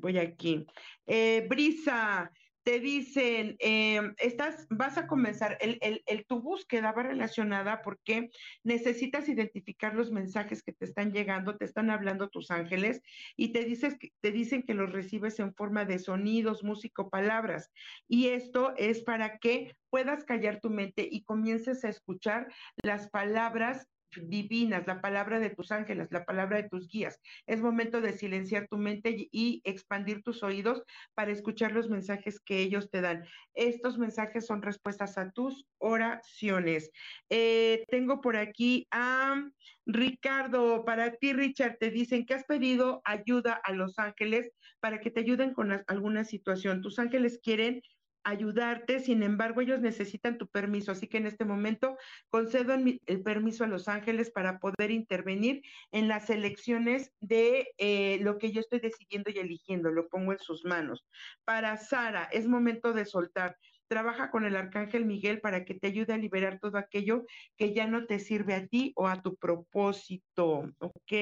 [0.00, 0.66] voy aquí.
[1.06, 2.32] Eh, Brisa,
[2.68, 8.28] te dicen, em, estás, vas a comenzar, el, el, tu búsqueda va relacionada porque
[8.62, 13.00] necesitas identificar los mensajes que te están llegando, te están hablando tus ángeles
[13.38, 17.70] y te, dices, te dicen que los recibes en forma de sonidos, música o palabras.
[18.06, 22.52] Y esto es para que puedas callar tu mente y comiences a escuchar
[22.82, 27.20] las palabras divinas, la palabra de tus ángeles, la palabra de tus guías.
[27.46, 30.82] Es momento de silenciar tu mente y, expandir tus oídos
[31.14, 33.24] para escuchar los mensajes que ellos te dan.
[33.54, 36.90] Estos mensajes son respuestas a tus oraciones.
[37.28, 39.42] Eh, tengo por aquí a
[39.86, 45.10] Ricardo, para ti, Richard, te dicen que has pedido ayuda a los ángeles para que
[45.10, 46.82] te ayuden con alguna situación.
[46.82, 47.82] Tus ángeles quieren
[48.24, 51.96] ayudarte, sin embargo, ellos necesitan tu permiso, así que en este momento
[52.28, 55.62] concedo el permiso a los ángeles para poder intervenir
[55.92, 60.38] en las elecciones de eh, lo que yo estoy decidiendo y eligiendo, lo pongo en
[60.38, 61.06] sus manos.
[61.44, 63.56] Para Sara, es momento de soltar.
[63.88, 67.24] Trabaja con el arcángel Miguel para que te ayude a liberar todo aquello
[67.56, 71.12] que ya no te sirve a ti o a tu propósito, ¿ok?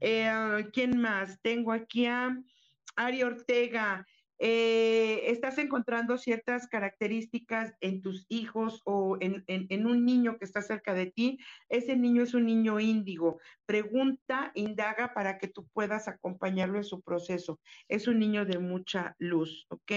[0.00, 1.40] Eh, ¿Quién más?
[1.42, 2.40] Tengo aquí a
[2.94, 4.06] Ari Ortega.
[4.42, 10.94] Eh, estás encontrando ciertas características en tus hijos o en, un niño que está cerca
[10.94, 11.38] de ti,
[11.68, 13.38] ese niño es un niño índigo.
[13.66, 17.60] Pregunta, indaga para que tú puedas acompañarlo en su proceso.
[17.86, 19.92] Es un niño de mucha luz, ¿ok?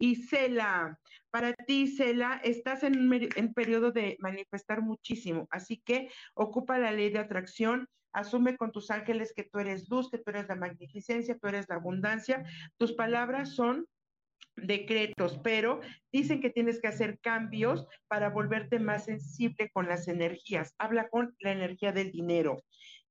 [0.00, 0.98] Y Cela,
[1.30, 7.10] para ti, Cela, estás en un periodo de manifestar muchísimo, así que ocupa la ley
[7.10, 7.88] de atracción
[8.18, 11.68] Asume con tus ángeles que tú eres luz, que tú eres la magnificencia, tú eres
[11.68, 12.44] la abundancia.
[12.76, 13.86] Tus palabras son
[14.56, 15.80] decretos, pero
[16.12, 20.74] dicen que tienes que hacer cambios para volverte más sensible con las energías.
[20.78, 22.64] Habla con la energía del dinero.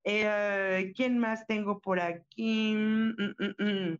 [0.03, 2.73] Eh, ¿Quién más tengo por aquí?
[2.75, 3.97] Mm, mm, mm,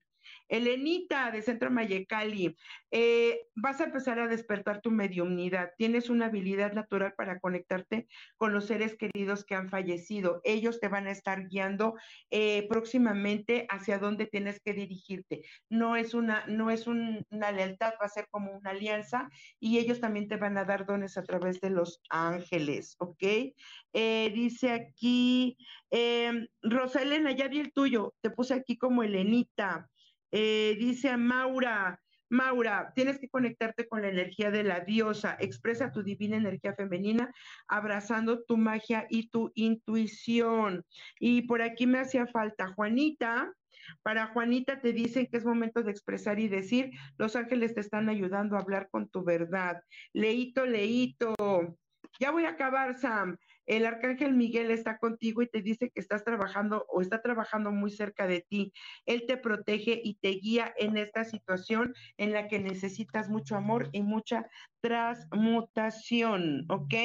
[0.47, 2.55] Elenita de Centro Mayecali,
[2.91, 5.71] eh, vas a empezar a despertar tu mediumnidad.
[5.77, 10.41] Tienes una habilidad natural para conectarte con los seres queridos que han fallecido.
[10.43, 11.95] Ellos te van a estar guiando
[12.29, 15.41] eh, próximamente hacia dónde tienes que dirigirte.
[15.69, 19.29] No es una, no es una lealtad, va a ser como una alianza
[19.59, 23.23] y ellos también te van a dar dones a través de los ángeles, ¿ok?
[23.93, 25.57] Eh, dice aquí,
[25.91, 29.89] eh, Rosa Elena, ya vi el tuyo, te puse aquí como Elenita.
[30.31, 31.99] Eh, dice Maura,
[32.29, 37.31] Maura, tienes que conectarte con la energía de la diosa, expresa tu divina energía femenina,
[37.67, 40.83] abrazando tu magia y tu intuición.
[41.19, 43.53] Y por aquí me hacía falta Juanita.
[44.03, 48.09] Para Juanita te dicen que es momento de expresar y decir, los ángeles te están
[48.09, 49.81] ayudando a hablar con tu verdad.
[50.11, 51.35] Leito, leito.
[52.19, 53.37] Ya voy a acabar, Sam
[53.67, 57.91] el arcángel Miguel está contigo y te dice que estás trabajando o está trabajando muy
[57.91, 58.73] cerca de ti.
[59.05, 63.89] Él te protege y te guía en esta situación en la que necesitas mucho amor
[63.91, 64.49] y mucha
[64.79, 66.95] transmutación, ¿ok?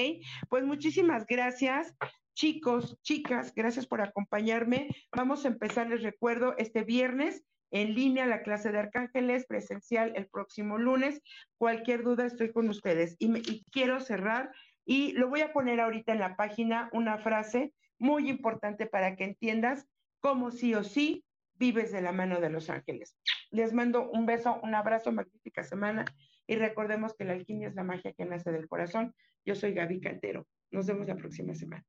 [0.48, 1.94] Pues muchísimas gracias.
[2.34, 4.88] Chicos, chicas, gracias por acompañarme.
[5.14, 10.28] Vamos a empezar, les recuerdo, este viernes en línea la clase de arcángeles presencial el
[10.28, 11.20] próximo lunes.
[11.58, 13.16] Cualquier duda estoy con ustedes.
[13.18, 14.52] Y, y quiero cerrar
[14.84, 19.24] y lo voy a poner ahorita en la página una frase muy importante para que
[19.24, 19.86] entiendas
[20.20, 21.24] cómo sí o sí
[21.54, 23.16] vives de la mano de los ángeles.
[23.50, 26.04] Les mando un beso, un abrazo, magnífica semana
[26.46, 29.14] y recordemos que la alquimia es la magia que nace del corazón.
[29.44, 30.46] Yo soy Gaby Cantero.
[30.70, 31.84] Nos vemos la próxima semana.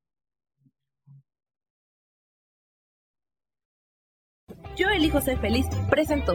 [4.76, 6.34] Yo elijo ser feliz, presento.